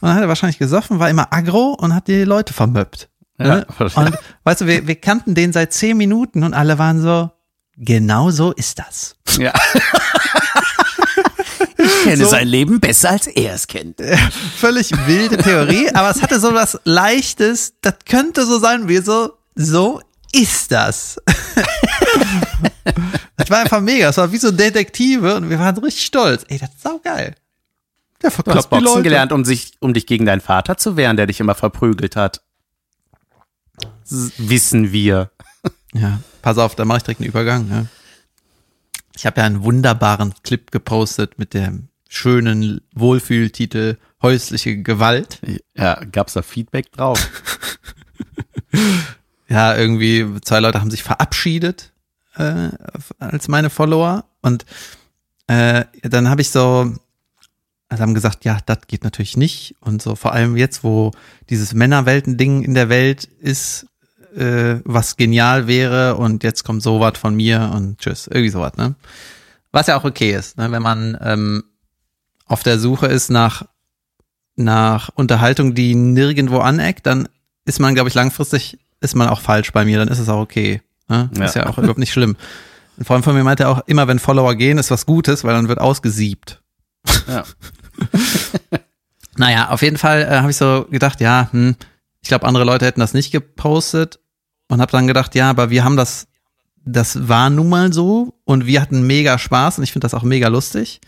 [0.00, 3.08] dann hat er wahrscheinlich gesoffen, war immer aggro und hat die Leute vermöppt.
[3.38, 3.66] Ne?
[3.78, 3.86] Ja.
[3.94, 7.30] Und weißt du, wir, wir kannten den seit zehn Minuten und alle waren so,
[7.76, 9.16] genau so ist das.
[9.38, 9.52] ja.
[11.82, 12.30] Ich kenne So.
[12.30, 14.00] sein Leben besser, als er es kennt.
[14.56, 19.32] völlig wilde Theorie, aber es hatte so was Leichtes, das könnte so sein wie so,
[19.54, 20.00] so
[20.32, 21.16] ist das.
[23.36, 26.44] das war einfach mega, es war wie so Detektive und wir waren richtig stolz.
[26.48, 27.34] Ey, das ist saugeil.
[28.22, 29.02] Der Du hast verkloppt die Boxen Leute.
[29.02, 32.42] gelernt, um, sich, um dich gegen deinen Vater zu wehren, der dich immer verprügelt hat.
[34.04, 35.30] S wissen wir.
[35.94, 37.68] Ja, pass auf, da mache ich direkt einen Übergang.
[37.68, 37.86] Ne?
[39.16, 45.40] Ich habe ja einen wunderbaren Clip gepostet mit dem schönen Wohlfühltitel Häusliche Gewalt.
[45.74, 47.18] Ja, gab's da Feedback drauf?
[49.48, 51.92] ja, irgendwie zwei Leute haben sich verabschiedet
[52.36, 52.70] äh,
[53.18, 54.66] als meine Follower und
[55.46, 56.94] äh, dann habe ich so,
[57.88, 61.12] also haben gesagt, ja, das geht natürlich nicht und so vor allem jetzt, wo
[61.48, 63.86] dieses Männerwelten-Ding in der Welt ist,
[64.36, 68.94] äh, was genial wäre und jetzt kommt sowas von mir und tschüss, irgendwie sowas, ne?
[69.72, 70.72] Was ja auch okay ist, ne?
[70.72, 71.64] wenn man ähm,
[72.46, 73.64] auf der Suche ist nach,
[74.56, 77.28] nach Unterhaltung, die nirgendwo aneckt, dann
[77.64, 80.40] ist man, glaube ich, langfristig ist man auch falsch bei mir, dann ist es auch
[80.40, 80.82] okay.
[81.08, 81.30] Ne?
[81.36, 81.44] Ja.
[81.44, 82.36] Ist ja auch überhaupt nicht schlimm.
[82.98, 85.68] Ein Freund von mir meinte auch, immer wenn Follower gehen, ist was Gutes, weil dann
[85.68, 86.60] wird ausgesiebt.
[87.28, 87.44] Ja.
[89.40, 91.74] Naja, auf jeden Fall äh, habe ich so gedacht, ja, hm,
[92.20, 94.19] ich glaube, andere Leute hätten das nicht gepostet
[94.70, 96.28] und habe dann gedacht, ja, aber wir haben das,
[96.84, 100.22] das war nun mal so und wir hatten mega Spaß und ich finde das auch
[100.22, 101.00] mega lustig.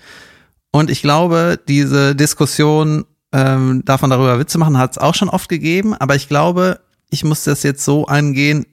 [0.73, 5.49] Und ich glaube, diese Diskussion ähm, davon darüber Witze machen hat es auch schon oft
[5.49, 8.67] gegeben, aber ich glaube, ich muss das jetzt so angehen,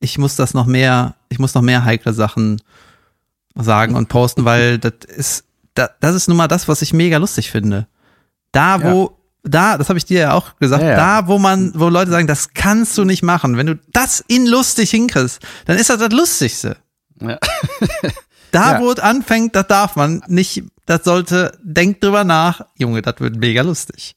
[0.00, 2.62] ich muss das noch mehr, ich muss noch mehr heikle Sachen
[3.54, 7.18] sagen und posten, weil das ist, da, das ist nun mal das, was ich mega
[7.18, 7.86] lustig finde.
[8.50, 10.96] Da, wo, da, das habe ich dir ja auch gesagt, Ja, ja.
[10.96, 13.56] da, wo man, wo Leute sagen, das kannst du nicht machen.
[13.56, 16.76] Wenn du das in lustig hinkriegst, dann ist das das Lustigste.
[17.20, 17.38] Ja.
[18.52, 23.14] Da, wo es anfängt, das darf man nicht, das sollte, denk drüber nach, Junge, das
[23.18, 24.14] wird mega lustig.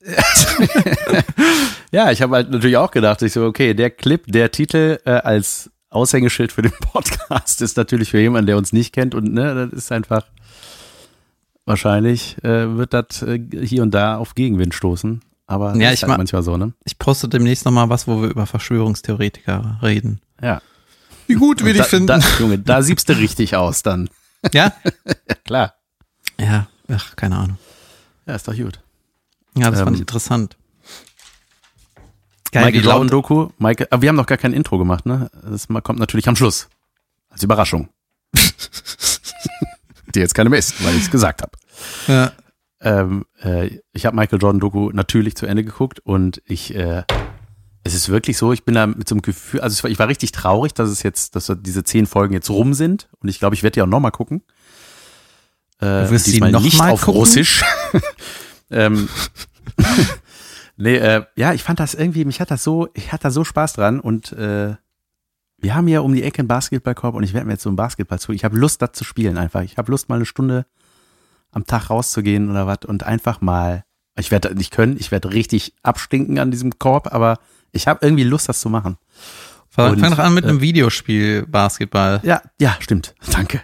[1.91, 5.11] Ja, ich habe halt natürlich auch gedacht, ich so, okay, der Clip, der Titel äh,
[5.11, 9.69] als Aushängeschild für den Podcast ist natürlich für jemanden, der uns nicht kennt und ne,
[9.71, 10.23] das ist einfach
[11.65, 15.21] wahrscheinlich äh, wird das äh, hier und da auf Gegenwind stoßen.
[15.47, 16.73] Aber Ja, ist ich halt ma- manchmal so, ne?
[16.85, 20.21] Ich poste demnächst noch mal was, wo wir über Verschwörungstheoretiker reden.
[20.41, 20.61] Ja.
[21.27, 22.07] Wie gut wir da, finden.
[22.07, 24.09] Da, Junge, da siebst du richtig aus dann.
[24.53, 24.73] ja?
[25.05, 25.73] Ja, klar.
[26.39, 27.57] Ja, ach, keine Ahnung.
[28.25, 28.79] Ja, ist doch gut.
[29.55, 30.57] Ja, das Ähm, fand ich interessant.
[32.51, 35.29] Geil, Michael Jordan Doku, Michael, aber wir haben noch gar kein Intro gemacht, ne?
[35.49, 36.69] Das mal- kommt natürlich am Schluss.
[37.29, 37.89] Als Überraschung.
[40.15, 41.51] Die jetzt keine mehr ist, weil ich es gesagt habe.
[42.07, 42.31] ja,
[42.81, 47.03] Ähm, äh, ich habe Michael Jordan Doku natürlich zu Ende geguckt und ich, äh,
[47.83, 49.99] es ist wirklich so, ich bin da mit so einem Gefühl, also ich war, ich
[49.99, 53.39] war richtig traurig, dass es jetzt, dass diese zehn Folgen jetzt rum sind und ich
[53.39, 54.43] glaube, ich werde die auch nochmal gucken.
[55.79, 57.19] Äh, Du wirst sie diesmal noch nicht mal auf gucken?
[57.19, 57.63] Russisch.
[58.71, 59.09] ähm,
[60.77, 63.43] nee, äh, ja, ich fand das irgendwie, mich hat das so, ich hatte da so
[63.43, 64.75] Spaß dran und äh,
[65.65, 67.75] wir haben ja um die Ecke einen Basketballkorb und ich werde mir jetzt so einen
[67.75, 68.31] Basketball zu.
[68.33, 69.63] Ich habe Lust, das zu spielen einfach.
[69.63, 70.67] Ich habe Lust, mal eine Stunde
[71.51, 73.83] am Tag rauszugehen oder was und einfach mal.
[74.15, 77.39] Ich werde nicht können, ich werde richtig abstinken an diesem Korb, aber
[77.71, 78.97] ich habe irgendwie Lust, das zu machen.
[79.67, 82.19] fang, fang doch an mit äh, einem Videospiel Basketball.
[82.21, 83.15] Ja, ja, stimmt.
[83.31, 83.59] Danke.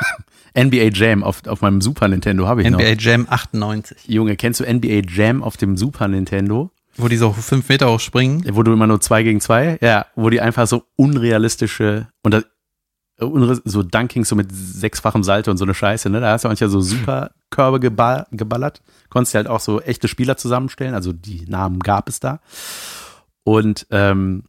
[0.58, 2.78] NBA Jam auf, auf meinem Super Nintendo habe ich noch.
[2.78, 6.70] NBA Jam 98, Junge, kennst du NBA Jam auf dem Super Nintendo?
[6.96, 8.44] Wo die so fünf Meter hoch springen.
[8.54, 12.44] Wo du immer nur zwei gegen zwei, ja, wo die einfach so unrealistische und das,
[13.64, 16.20] so Dunkings so mit sechsfachem Salto und so eine Scheiße, ne?
[16.20, 18.82] Da hast du manchmal so super Körbe geba- geballert.
[19.08, 22.40] Konntest dir halt auch so echte Spieler zusammenstellen, also die Namen gab es da.
[23.44, 24.44] Und ähm,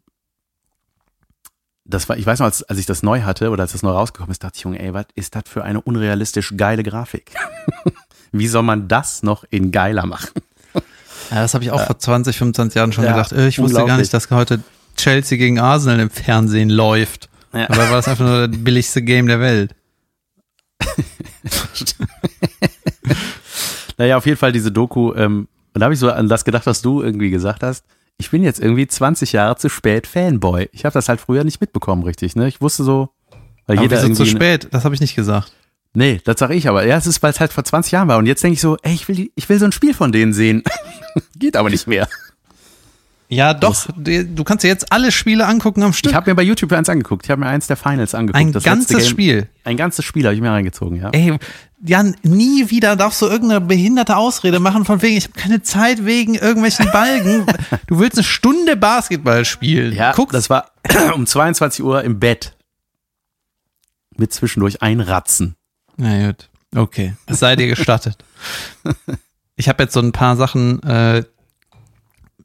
[1.88, 3.92] das war, ich weiß noch, als, als ich das neu hatte oder als das neu
[3.92, 7.32] rausgekommen ist, dachte ich, Junge, ey, was ist das für eine unrealistisch geile Grafik?
[8.32, 10.30] Wie soll man das noch in geiler machen?
[11.32, 13.32] Ja, das habe ich auch vor 20, 25 Jahren schon Ja, gedacht.
[13.32, 14.62] Äh, ich wusste gar nicht, dass heute
[14.96, 17.30] Chelsea gegen Arsenal im Fernsehen läuft.
[17.54, 17.70] Ja.
[17.70, 19.76] Aber war das einfach nur das billigste Game der Welt.
[23.98, 25.14] Naja, auf jeden Fall diese Doku.
[25.14, 27.86] Ähm, und da habe ich so an das gedacht, was du irgendwie gesagt hast.
[28.18, 30.70] Ich bin jetzt irgendwie 20 Jahre zu spät Fanboy.
[30.72, 32.36] Ich habe das halt früher nicht mitbekommen, richtig.
[32.36, 32.48] Ne?
[32.48, 33.10] Ich wusste so,
[33.68, 34.70] weil Aber jeder wieso zu spät?
[34.72, 35.52] Das habe ich nicht gesagt.
[35.96, 36.86] Nee, das sage ich aber.
[36.86, 38.18] Ja, es ist, weil es halt vor 20 Jahren war.
[38.18, 40.12] Und jetzt denke ich so, ey, ich will, die- ich will so ein Spiel von
[40.12, 40.64] denen sehen.
[41.38, 42.08] Geht aber nicht mehr.
[43.28, 43.88] Ja, doch.
[43.98, 46.12] Du kannst dir jetzt alle Spiele angucken am Stück.
[46.12, 47.26] Ich habe mir bei YouTube eins angeguckt.
[47.26, 48.40] Ich habe mir eins der Finals angeguckt.
[48.40, 49.08] Ein das ganzes.
[49.10, 49.50] Spiel.
[49.64, 51.10] Ein ganzes Spiel habe ich mir reingezogen, ja.
[51.10, 51.36] Ey,
[51.84, 56.06] Jan, nie wieder darfst du irgendeine behinderte Ausrede machen von wegen, ich habe keine Zeit
[56.06, 57.46] wegen irgendwelchen Balken.
[57.88, 59.94] du willst eine Stunde Basketball spielen.
[59.96, 60.72] Ja, Guck, das war
[61.16, 62.56] um 22 Uhr im Bett.
[64.18, 65.56] Mit zwischendurch einratzen.
[65.98, 67.16] Na gut, okay.
[67.26, 68.18] Es sei dir gestattet.
[69.58, 71.24] Ich habe jetzt so ein paar Sachen, äh,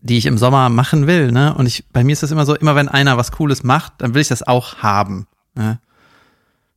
[0.00, 1.54] die ich im Sommer machen will, ne?
[1.54, 4.14] Und ich, bei mir ist das immer so, immer wenn einer was Cooles macht, dann
[4.14, 5.26] will ich das auch haben.
[5.56, 5.80] Ne?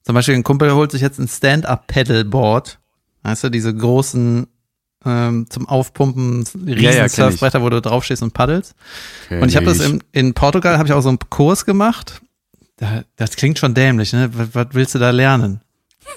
[0.02, 2.80] Zum Beispiel ein Kumpel holt sich jetzt ein Stand-Up-Pedalboard.
[3.22, 4.48] Weißt du, diese großen
[5.06, 7.10] ähm, zum Aufpumpen, riesen Ja, ja, kenn.
[7.10, 8.76] Surfbretter, wo du draufstehst und paddelst.
[9.30, 12.22] Und ich habe das Kenn im, in Portugal, habe ich auch so einen Kurs gemacht.
[12.78, 14.30] Da, das klingt schon dämlich, ne?
[14.34, 15.62] Was, was willst du da lernen?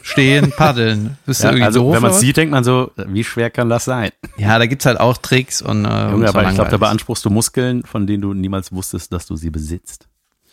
[0.03, 1.19] Stehen, paddeln.
[1.27, 1.95] Bist du Ja, irgendwie also doof?
[1.95, 4.11] wenn man es sieht, denkt man so, wie schwer kann das sein?
[4.37, 6.77] Ja, da gibt's halt auch Tricks und, äh, und Junge, so aber ich glaube, da
[6.77, 10.09] beanspruchst du Muskeln, von denen du niemals wusstest, dass du sie besitzt.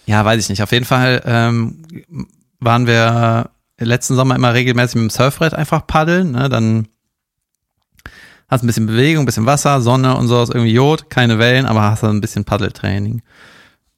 [0.05, 0.63] Ja, weiß ich nicht.
[0.63, 1.83] Auf jeden Fall ähm,
[2.59, 6.31] waren wir letzten Sommer immer regelmäßig mit dem Surfbrett einfach paddeln.
[6.31, 6.49] Ne?
[6.49, 6.87] Dann
[8.49, 11.65] hast ein bisschen Bewegung, ein bisschen Wasser, Sonne und so ist irgendwie Jod, keine Wellen,
[11.65, 13.21] aber hast dann ein bisschen Paddeltraining.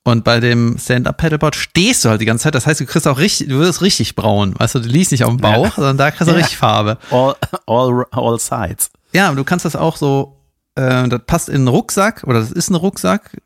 [0.08, 2.54] Und bei dem Stand-Up-Paddleboard stehst du halt die ganze Zeit.
[2.54, 4.54] Das heißt, du kriegst auch richtig, du wirst richtig braun.
[4.56, 5.72] Weißt du, du liest nicht auf dem Bauch, ja.
[5.76, 6.38] sondern da kriegst du ja.
[6.38, 7.00] richtig Farbe.
[7.10, 7.36] All,
[7.66, 8.92] all, all sides.
[9.14, 10.38] Ja, du kannst das auch so,
[10.76, 13.42] äh, das passt in einen Rucksack oder das ist ein Rucksack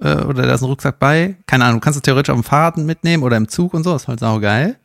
[0.00, 1.36] äh, oder da ist ein Rucksack bei.
[1.46, 3.92] Keine Ahnung, du kannst es theoretisch auf dem Fahrrad mitnehmen oder im Zug und so.
[3.92, 4.76] Das ist halt saugeil.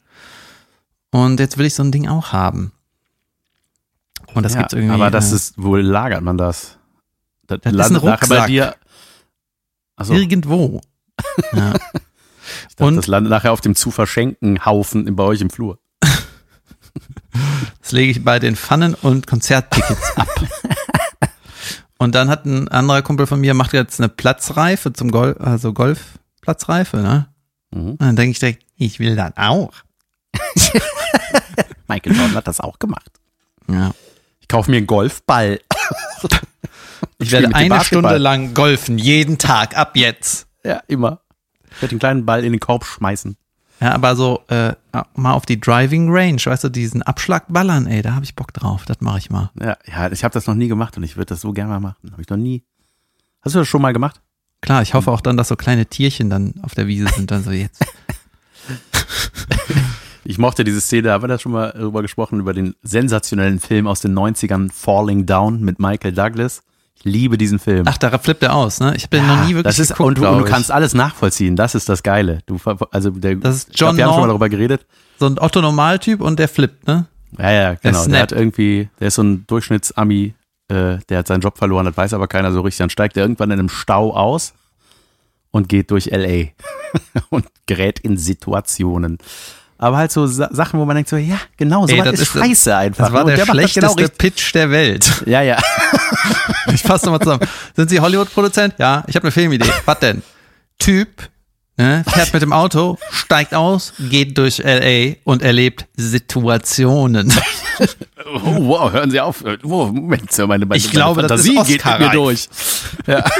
[1.09, 2.71] Und jetzt will ich so ein Ding auch haben.
[4.35, 4.93] Und das ja, gibt's irgendwie.
[4.93, 6.77] Aber das äh, ist, wo lagert man das?
[7.47, 8.29] Das, das ist ein Rucksack.
[8.29, 8.75] Bei dir,
[9.95, 10.81] also, Irgendwo.
[11.53, 11.73] Ja.
[12.67, 15.79] Ich dachte, und das landet nachher auf dem zu verschenken Haufen bei euch im Flur.
[17.81, 20.27] das lege ich bei den Pfannen und Konzerttickets ab.
[21.97, 25.73] und dann hat ein anderer Kumpel von mir, macht jetzt eine Platzreife zum Golf, also
[25.73, 27.27] Golfplatzreife, ne?
[27.71, 27.91] Mhm.
[27.91, 29.73] Und dann denke ich direkt, ich will das auch.
[31.87, 33.11] Michael Jordan hat das auch gemacht.
[33.67, 33.91] Ja.
[34.39, 35.59] Ich kaufe mir einen Golfball.
[37.19, 40.47] ich werde eine Stunde lang golfen, jeden Tag, ab jetzt.
[40.63, 41.21] Ja, immer.
[41.71, 43.37] Ich werde den kleinen Ball in den Korb schmeißen.
[43.81, 44.73] Ja, aber so äh,
[45.15, 48.53] mal auf die Driving Range, weißt du, diesen Abschlag ballern, ey, da habe ich Bock
[48.53, 48.83] drauf.
[48.85, 49.51] Das mache ich mal.
[49.59, 51.79] Ja, ja ich habe das noch nie gemacht und ich würde das so gerne mal
[51.79, 52.11] machen.
[52.11, 52.63] Habe ich noch nie.
[53.41, 54.21] Hast du das schon mal gemacht?
[54.61, 57.43] Klar, ich hoffe auch dann, dass so kleine Tierchen dann auf der Wiese sind, dann
[57.43, 57.85] so jetzt.
[60.23, 63.87] ich mochte diese Szene, haben wir da schon mal drüber gesprochen, über den sensationellen Film
[63.87, 66.63] aus den 90ern, Falling Down mit Michael Douglas.
[66.99, 67.85] Ich liebe diesen Film.
[67.87, 68.93] Ach, da flippt er aus, ne?
[68.95, 70.93] Ich bin ja, noch nie wirklich das ist, geguckt, und, du, und du kannst alles
[70.93, 71.55] nachvollziehen.
[71.55, 72.39] Das ist das Geile.
[72.45, 72.57] Du,
[72.91, 74.85] also der, das ist John glaub, wir haben schon mal darüber geredet.
[75.17, 77.05] So ein Otto-Normaltyp und der flippt, ne?
[77.37, 78.03] Ja, ja, genau.
[78.03, 80.33] Der, der hat irgendwie, der ist so ein Durchschnittsami,
[80.67, 82.79] äh, der hat seinen Job verloren, das weiß aber keiner so richtig.
[82.79, 84.53] Dann steigt er irgendwann in einem Stau aus
[85.51, 86.49] und geht durch LA
[87.29, 89.19] und gerät in Situationen
[89.81, 92.75] aber halt so Sachen, wo man denkt so, ja, genau, so Ey, das ist scheiße
[92.75, 93.05] einfach.
[93.05, 95.23] Das war der, der schlechteste genau Pitch der Welt.
[95.25, 95.57] Ja, ja.
[96.73, 97.47] ich fasse nochmal zusammen.
[97.77, 98.75] Sind Sie Hollywood-Produzent?
[98.77, 99.71] Ja, ich habe eine Filmidee.
[99.85, 100.21] Was denn?
[100.79, 101.07] Typ,
[101.79, 107.33] ne, fährt mit dem Auto, steigt aus, geht durch LA und erlebt Situationen.
[108.25, 109.43] oh, wow, hören Sie auf.
[109.63, 112.49] Oh, Moment, meine, meine, ich glaube, Fantasie das ist geht mit mir durch.
[113.07, 113.23] Ja.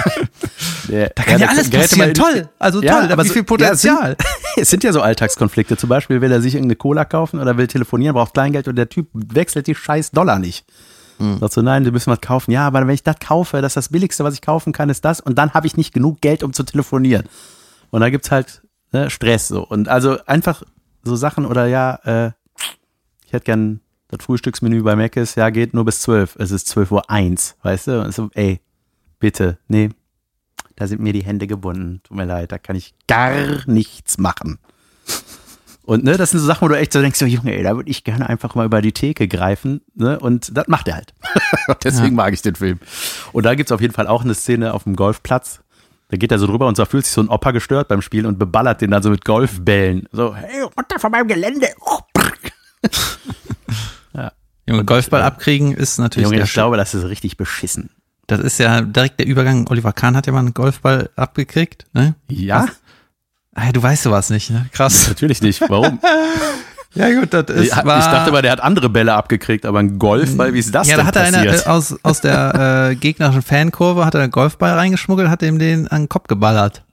[0.88, 2.14] Der, da kann ja, ja alles passieren.
[2.16, 2.50] Toll.
[2.58, 4.16] Also ja, toll, aber wie viel Potenzial.
[4.20, 4.26] Ja,
[4.58, 5.78] es, sind, ja so Alltagskonflikte.
[5.78, 8.90] Zum Beispiel will er sich irgendeine Cola kaufen oder will telefonieren, braucht Kleingeld und der
[8.90, 10.66] Typ wechselt die scheiß Dollar nicht.
[11.20, 11.38] Mhm.
[11.40, 12.52] Sagt so, nein, wir müssen was kaufen.
[12.52, 15.06] Ja, aber wenn ich das kaufe, das ist das Billigste, was ich kaufen kann, ist
[15.06, 15.20] das.
[15.20, 17.26] Und dann habe ich nicht genug Geld, um zu telefonieren.
[17.92, 18.62] Und da gibt's halt
[18.92, 19.66] ne, Stress so.
[19.66, 20.64] Und also einfach
[21.04, 22.32] so Sachen oder ja, äh,
[23.26, 26.36] ich hätte gern das Frühstücksmenü bei Mac ist, ja, geht nur bis zwölf.
[26.38, 28.02] Es ist zwölf Uhr eins, weißt du?
[28.02, 28.60] Und so, ey,
[29.20, 29.90] bitte, nee,
[30.76, 32.02] da sind mir die Hände gebunden.
[32.04, 33.34] Tut mir leid, da kann ich gar
[33.68, 34.60] nichts machen.
[35.84, 37.76] Und ne, das sind so Sachen, wo du echt so denkst, so Junge, ey, da
[37.76, 39.82] würde ich gerne einfach mal über die Theke greifen.
[39.96, 40.20] Ne?
[40.20, 41.14] Und das macht er halt.
[41.84, 42.24] Deswegen ja.
[42.24, 42.80] mag ich den Film.
[43.32, 45.62] Und da gibt's auf jeden Fall auch eine Szene auf dem Golfplatz.
[46.10, 48.26] Da geht er so drüber und so fühlt sich so ein Opa gestört beim Spielen
[48.26, 50.08] und beballert den dann so mit Golfbällen.
[50.12, 51.68] So, hey, runter von meinem Gelände.
[54.14, 54.32] ja.
[54.68, 56.28] Junge, Golfball abkriegen ist natürlich.
[56.28, 57.92] Junge, ich glaube, das ist richtig beschissen.
[58.26, 59.68] Das ist ja direkt der Übergang.
[59.70, 62.16] Oliver Kahn hat ja mal einen Golfball abgekriegt, ne?
[62.28, 62.68] Ja.
[63.54, 64.68] Ah, du weißt sowas nicht, ne?
[64.72, 65.08] Krass.
[65.10, 65.62] Natürlich nicht.
[65.70, 66.00] Warum?
[66.96, 67.68] ja gut, das ist.
[67.68, 70.88] Ich, ich dachte mal, der hat andere Bälle abgekriegt, aber ein Golfball, wie ist das
[70.88, 74.22] ja, denn da hat er einer äh, aus, aus der äh, gegnerischen Fankurve hat er
[74.22, 76.84] einen Golfball reingeschmuggelt, hat ihm den an den Kopf geballert.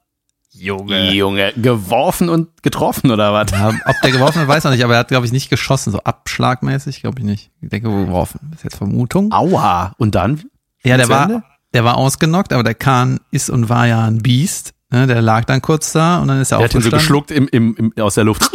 [0.59, 1.12] Junge.
[1.12, 3.51] Junge, geworfen und getroffen oder was?
[3.51, 5.92] Ja, ob der geworfen hat, weiß er nicht, aber er hat, glaube ich, nicht geschossen,
[5.92, 7.51] so abschlagmäßig, glaube ich nicht.
[7.61, 8.40] Ich denke, geworfen.
[8.51, 9.32] Das ist jetzt Vermutung.
[9.32, 9.92] Aua.
[9.99, 10.44] Und dann?
[10.82, 11.42] Ja, der war,
[11.74, 14.72] der war ausgenockt, aber der Kahn ist und war ja ein Biest.
[14.90, 15.07] Ne?
[15.07, 16.90] Der lag dann kurz da und dann ist er der aufgestanden.
[16.90, 18.51] Der hat ihn so geschluckt im, im, im, aus der Luft.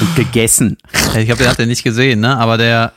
[0.00, 0.78] Und gegessen.
[1.16, 2.36] Ich glaube, der hat den nicht gesehen, ne?
[2.36, 2.92] Aber der,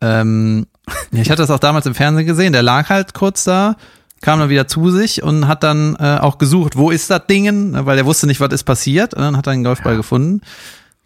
[0.00, 0.66] ähm,
[1.12, 3.76] ich hatte das auch damals im Fernsehen gesehen, der lag halt kurz da,
[4.20, 7.70] kam dann wieder zu sich und hat dann äh, auch gesucht, wo ist das Ding?
[7.72, 7.86] Ne?
[7.86, 9.14] Weil der wusste nicht, was ist passiert.
[9.14, 9.96] Und dann hat er einen Golfball ja.
[9.98, 10.40] gefunden.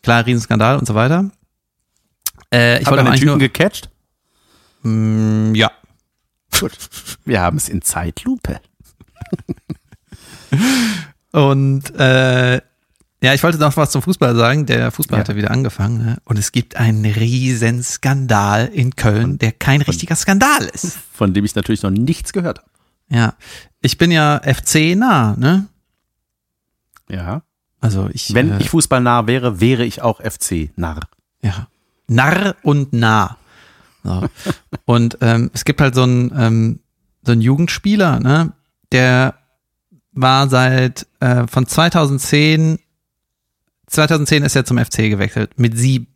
[0.03, 1.31] Klar, Riesenskandal und so weiter.
[2.53, 3.91] Äh, ich wollte den Typen nur, gecatcht?
[4.83, 5.71] Mm, ja.
[6.59, 6.73] Gut.
[7.25, 8.61] Wir haben es in Zeitlupe.
[11.33, 12.61] Und äh,
[13.21, 14.67] ja, ich wollte noch was zum Fußball sagen.
[14.67, 15.21] Der Fußball ja.
[15.21, 15.99] hat ja wieder angefangen.
[15.99, 16.17] Ne?
[16.25, 20.99] Und es gibt einen riesen Skandal in Köln, der kein richtiger Skandal ist.
[21.13, 22.69] Von dem ich natürlich noch nichts gehört habe.
[23.11, 23.35] Ja,
[23.81, 25.67] ich bin ja FC nah, ne?
[27.09, 27.43] Ja.
[27.81, 28.35] Also ich.
[28.35, 31.01] Wenn äh, ich Fußball nah wäre, wäre ich auch FC Narr.
[31.43, 31.69] Ja.
[32.07, 33.37] Narr und nah.
[34.05, 34.29] So.
[34.85, 36.81] und ähm, es gibt halt so einen, ähm,
[37.25, 38.53] so einen Jugendspieler, ne?
[38.93, 39.35] Der
[40.13, 42.79] war seit äh, von 2010
[43.89, 46.09] 2010 ist er zum FC gewechselt mit sieben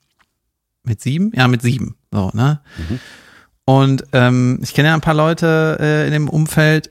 [0.85, 3.01] mit sieben ja mit sieben so ne mhm.
[3.65, 6.91] und ähm, ich kenne ja ein paar Leute äh, in dem Umfeld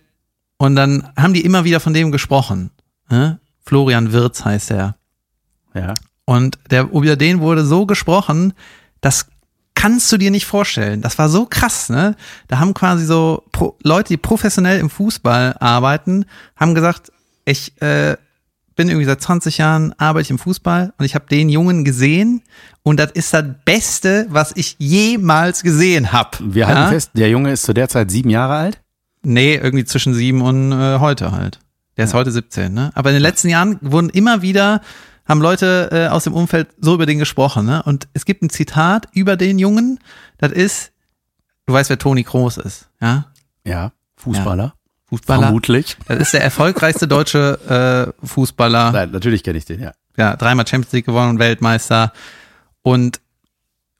[0.57, 2.71] und dann haben die immer wieder von dem gesprochen
[3.11, 3.39] Ne?
[3.63, 4.95] Florian Wirz heißt er.
[5.75, 5.93] Ja.
[6.25, 8.53] Und der, über den wurde so gesprochen,
[9.01, 9.27] das
[9.75, 11.01] kannst du dir nicht vorstellen.
[11.01, 12.15] Das war so krass, ne?
[12.47, 16.25] Da haben quasi so Pro Leute, die professionell im Fußball arbeiten,
[16.55, 17.11] haben gesagt,
[17.45, 18.15] ich äh,
[18.81, 22.41] bin irgendwie seit 20 Jahren arbeite ich im Fußball und ich habe den Jungen gesehen
[22.81, 26.39] und das ist das Beste, was ich jemals gesehen habe.
[26.41, 28.81] Wir halten fest, der Junge ist zu der Zeit sieben Jahre alt.
[29.21, 31.59] Nee, irgendwie zwischen sieben und äh, heute halt.
[31.95, 32.89] Der ist heute 17, ne?
[32.95, 34.81] Aber in den letzten Jahren wurden immer wieder
[35.25, 37.83] haben Leute äh, aus dem Umfeld so über den gesprochen, ne?
[37.83, 39.99] Und es gibt ein Zitat über den Jungen,
[40.39, 40.91] das ist,
[41.67, 43.27] du weißt, wer Toni Kroos ist, ja?
[43.63, 44.73] Ja, Fußballer.
[45.11, 45.43] Fußballer.
[45.43, 45.97] Vermutlich.
[46.07, 48.93] Das ist der erfolgreichste deutsche äh, Fußballer.
[48.93, 49.91] Nein, natürlich kenne ich den, ja.
[50.17, 52.13] Ja, dreimal Champions League gewonnen, Weltmeister
[52.81, 53.19] und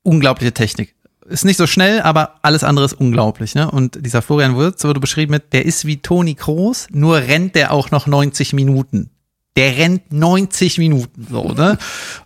[0.03, 0.95] unglaubliche Technik.
[1.28, 3.70] Ist nicht so schnell, aber alles andere ist unglaublich, ne?
[3.70, 7.74] Und dieser Florian Würz wurde beschrieben mit, der ist wie Toni Kroos, nur rennt der
[7.74, 9.09] auch noch 90 Minuten.
[9.57, 11.78] Der rennt 90 Minuten so, ne?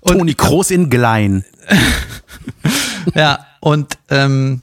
[0.02, 1.44] Und, Toni Kroos in Glein.
[3.16, 4.62] ja, und ähm,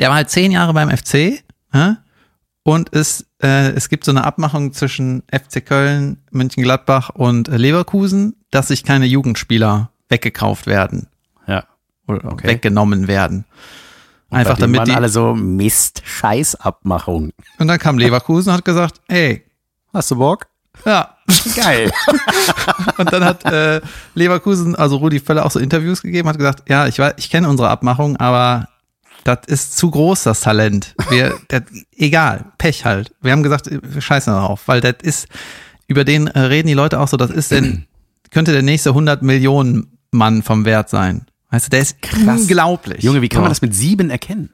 [0.00, 1.98] der war halt zehn Jahre beim FC, ja?
[2.62, 8.36] Und es, äh, es gibt so eine Abmachung zwischen FC Köln, Mönchengladbach und äh, Leverkusen,
[8.50, 11.08] dass sich keine Jugendspieler weggekauft werden
[11.46, 11.64] Ja.
[12.06, 12.48] oder Okay.
[12.48, 13.44] weggenommen werden.
[14.30, 14.94] Einfach Bei denen damit waren die.
[14.94, 17.30] alle so Mist, Scheißabmachung.
[17.58, 19.44] Und dann kam Leverkusen und hat gesagt, ey,
[19.92, 20.46] Hast du Bock?
[20.86, 21.16] ja.
[21.56, 21.90] Geil.
[22.98, 23.80] Und dann hat äh,
[24.14, 27.48] Leverkusen, also Rudi Völler, auch so Interviews gegeben, hat gesagt, ja, ich weiß, ich kenne
[27.48, 28.68] unsere Abmachung, aber
[29.24, 30.94] das ist zu groß, das Talent.
[31.10, 31.62] Wir, das,
[31.96, 33.12] egal, Pech halt.
[33.20, 35.26] Wir haben gesagt, wir scheißen darauf, weil das ist,
[35.86, 37.86] über den äh, reden die Leute auch so, das ist denn,
[38.30, 41.26] könnte der nächste 100 Millionen Mann vom Wert sein.
[41.50, 42.40] Weißt du, der ist Krass.
[42.42, 43.02] unglaublich.
[43.02, 44.50] Junge, wie kann man das mit sieben erkennen?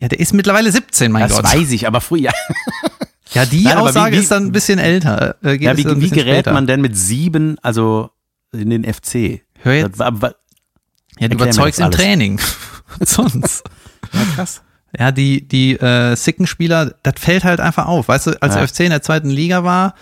[0.00, 1.44] Ja, der ist mittlerweile 17, mein Das Gott.
[1.44, 2.32] weiß ich, aber früher.
[3.32, 5.36] Ja, die Nein, aber wie- Aussage wie- ist dann ein bisschen älter.
[5.44, 6.52] Äh, Ja, wie, wie gerät später.
[6.52, 8.10] man denn mit sieben, also
[8.52, 9.42] in den FC?
[9.60, 10.34] Hör jetzt, Das war,
[11.20, 11.92] ja, du überzeugst das im.
[11.92, 12.40] Training.
[13.06, 13.62] Sonst.
[14.12, 14.62] Ja, krass.
[14.98, 18.08] Ja, die, die äh, sicken Spieler, das fällt halt einfach auf.
[18.08, 18.60] Weißt du, als Ja.
[18.60, 19.94] der FC in der zweiten Liga war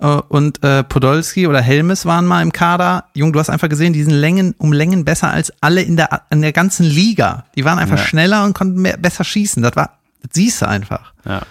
[0.00, 3.92] äh, und äh, Podolski oder Helmes waren mal im Kader, Jung, du hast einfach gesehen,
[3.92, 7.44] die sind Längen um Längen besser als alle in der, in der ganzen Liga.
[7.56, 8.04] Die waren einfach Ja.
[8.04, 9.62] schneller und konnten mehr, besser schießen.
[9.64, 11.12] Das war, das siehst du einfach.
[11.24, 11.42] Ja.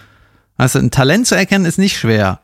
[0.58, 2.40] Also ein Talent zu erkennen ist nicht schwer.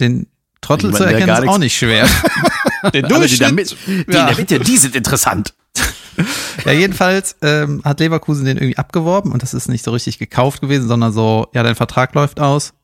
[0.00, 0.26] Den
[0.60, 2.08] Trottel Jemand, zu erkennen ist auch nicht schwer.
[2.92, 4.20] Den Alle, die, da mit, die Ja.
[4.22, 5.54] in der Mitte, die sind interessant.
[6.64, 10.60] Ja, jedenfalls ähm, hat Leverkusen den irgendwie abgeworben und das ist nicht so richtig gekauft
[10.60, 12.74] gewesen, sondern so, ja, dein Vertrag läuft aus,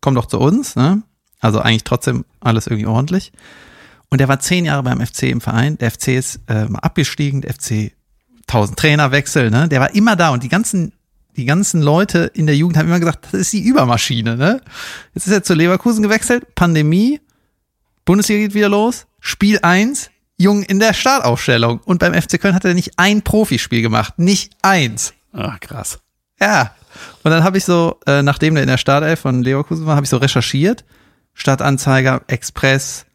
[0.00, 1.02] komm doch zu uns, ne?
[1.40, 3.32] Also eigentlich trotzdem alles irgendwie ordentlich.
[4.10, 5.78] Und der war zehn Jahre beim FC im Verein.
[5.78, 7.92] Der FC ist äh, abgestiegen, der FC
[8.48, 9.68] 1000 Trainerwechsel, ne?
[9.68, 10.92] Der war immer da und die ganzen
[11.36, 14.60] die ganzen Leute in der Jugend haben immer gesagt, das ist die Übermaschine, ne?
[15.14, 17.20] Jetzt ist er zu Leverkusen gewechselt, Pandemie,
[18.04, 20.10] Bundesliga geht wieder los, Spiel 1,
[20.40, 21.80] Jung in der Startaufstellung.
[21.84, 25.12] Und beim FC Köln hat er nicht ein Profispiel gemacht, nicht eins.
[25.32, 26.00] Ach, krass.
[26.40, 26.74] Ja.
[27.22, 30.04] Und dann habe ich so, äh, nachdem der in der Startelf von Leverkusen war, habe
[30.04, 30.84] ich so recherchiert.
[31.34, 33.06] Stadtanzeiger, Express,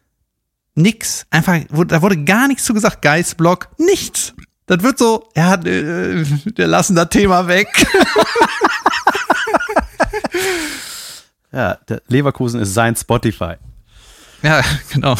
[0.74, 1.26] nix.
[1.30, 1.58] Einfach,
[1.88, 3.02] da wurde gar nichts zu gesagt.
[3.02, 4.32] Geistblock, nichts.
[4.66, 6.24] Das wird so, er hat, äh,
[6.56, 7.68] wir lassen das Thema weg.
[11.52, 13.54] Ja, der Leverkusen ist sein Spotify.
[14.46, 15.16] Ja, genau.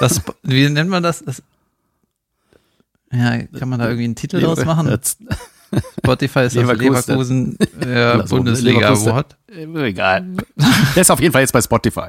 [0.00, 1.22] Das, wie nennt man das?
[1.22, 1.42] das?
[3.12, 4.88] Ja, kann man da irgendwie einen Titel draus machen?
[5.98, 7.56] Spotify ist das Leverkusen.
[7.58, 9.12] Leverkusen äh, Lass mal, Bundesliga Leverkusen.
[9.12, 9.36] Award.
[9.48, 10.26] Egal.
[10.94, 12.08] Der ist auf jeden Fall jetzt bei Spotify.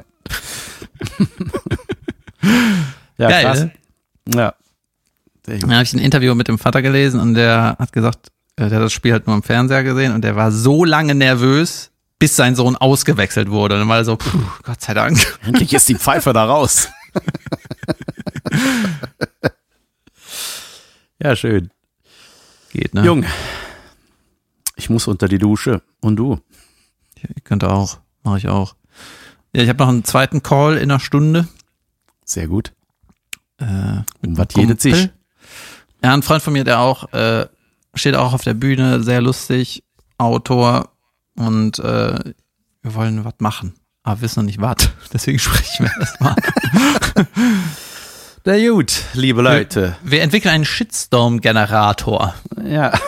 [3.18, 3.60] ja, Geil, krass.
[3.60, 3.72] ne?
[4.34, 4.54] Ja.
[5.42, 8.78] Da habe ich ein Interview mit dem Vater gelesen und der hat gesagt, äh, der
[8.78, 12.36] hat das Spiel halt nur im Fernseher gesehen und der war so lange nervös, bis
[12.36, 13.74] sein Sohn ausgewechselt wurde.
[13.76, 15.38] Und dann war er so, puh, Gott sei Dank.
[15.44, 16.88] Endlich ist die Pfeife da raus.
[21.22, 21.70] ja, schön.
[22.70, 23.04] Geht, ne?
[23.04, 23.24] Jung,
[24.76, 25.82] ich muss unter die Dusche.
[26.00, 26.40] Und du?
[27.36, 28.74] Ich könnte auch, mache ich auch.
[29.52, 31.48] Ja, ich habe noch einen zweiten Call in einer Stunde.
[32.24, 32.72] Sehr gut.
[33.58, 35.10] Äh, Um was jedet sich?
[36.02, 37.46] Ja, ein Freund von mir, der auch, äh,
[37.94, 39.82] steht auch auf der Bühne, sehr lustig,
[40.18, 40.90] Autor
[41.38, 42.34] und äh,
[42.82, 43.74] wir wollen was machen.
[44.02, 44.90] Aber wissen noch nicht was.
[45.12, 46.36] Deswegen sprechen wir erst mal.
[48.44, 49.96] Na gut, liebe Leute.
[50.02, 52.34] Wir entwickeln einen Shitstorm-Generator.
[52.64, 52.92] Ja.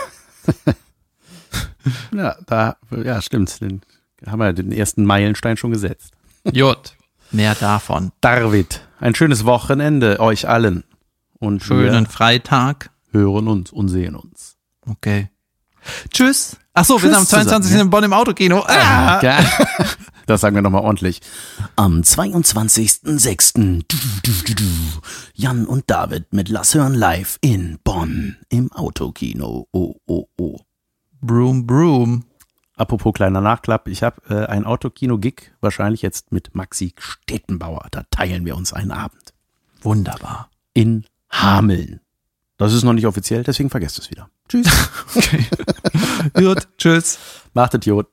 [2.13, 3.59] ja, da, ja, stimmt.
[3.59, 3.81] Den
[4.27, 6.13] haben wir den ersten Meilenstein schon gesetzt.
[6.51, 6.95] Jut.
[7.31, 8.11] Mehr davon.
[8.21, 10.83] David, ein schönes Wochenende euch allen.
[11.39, 12.91] Und Schönen Freitag.
[13.11, 14.57] wir hören uns und sehen uns.
[14.85, 15.31] Okay.
[16.11, 16.57] Tschüss.
[16.73, 17.81] Ach so, wir sind am Tschüss zusammen, 22.
[17.81, 18.63] in Bonn im Autokino.
[18.67, 19.19] Ah!
[19.21, 19.39] Ja.
[20.27, 21.19] Das sagen wir nochmal ordentlich.
[21.75, 23.83] Am 22.06.
[25.33, 29.67] Jan und David mit Lass hören live in Bonn im Autokino.
[29.73, 30.59] Oh, oh, oh.
[31.21, 32.23] Broom, broom.
[32.77, 37.87] Apropos kleiner Nachklapp, ich habe äh, ein Autokino-Gig, wahrscheinlich jetzt mit Maxi Stettenbauer.
[37.91, 39.33] Da teilen wir uns einen Abend.
[39.81, 40.49] Wunderbar.
[40.73, 42.00] In Hameln.
[42.61, 44.29] Das ist noch nicht offiziell, deswegen vergesst es wieder.
[44.47, 44.67] Tschüss.
[45.15, 45.45] Okay.
[46.35, 47.17] Gut, tschüss.
[47.55, 48.07] Macht Idiot.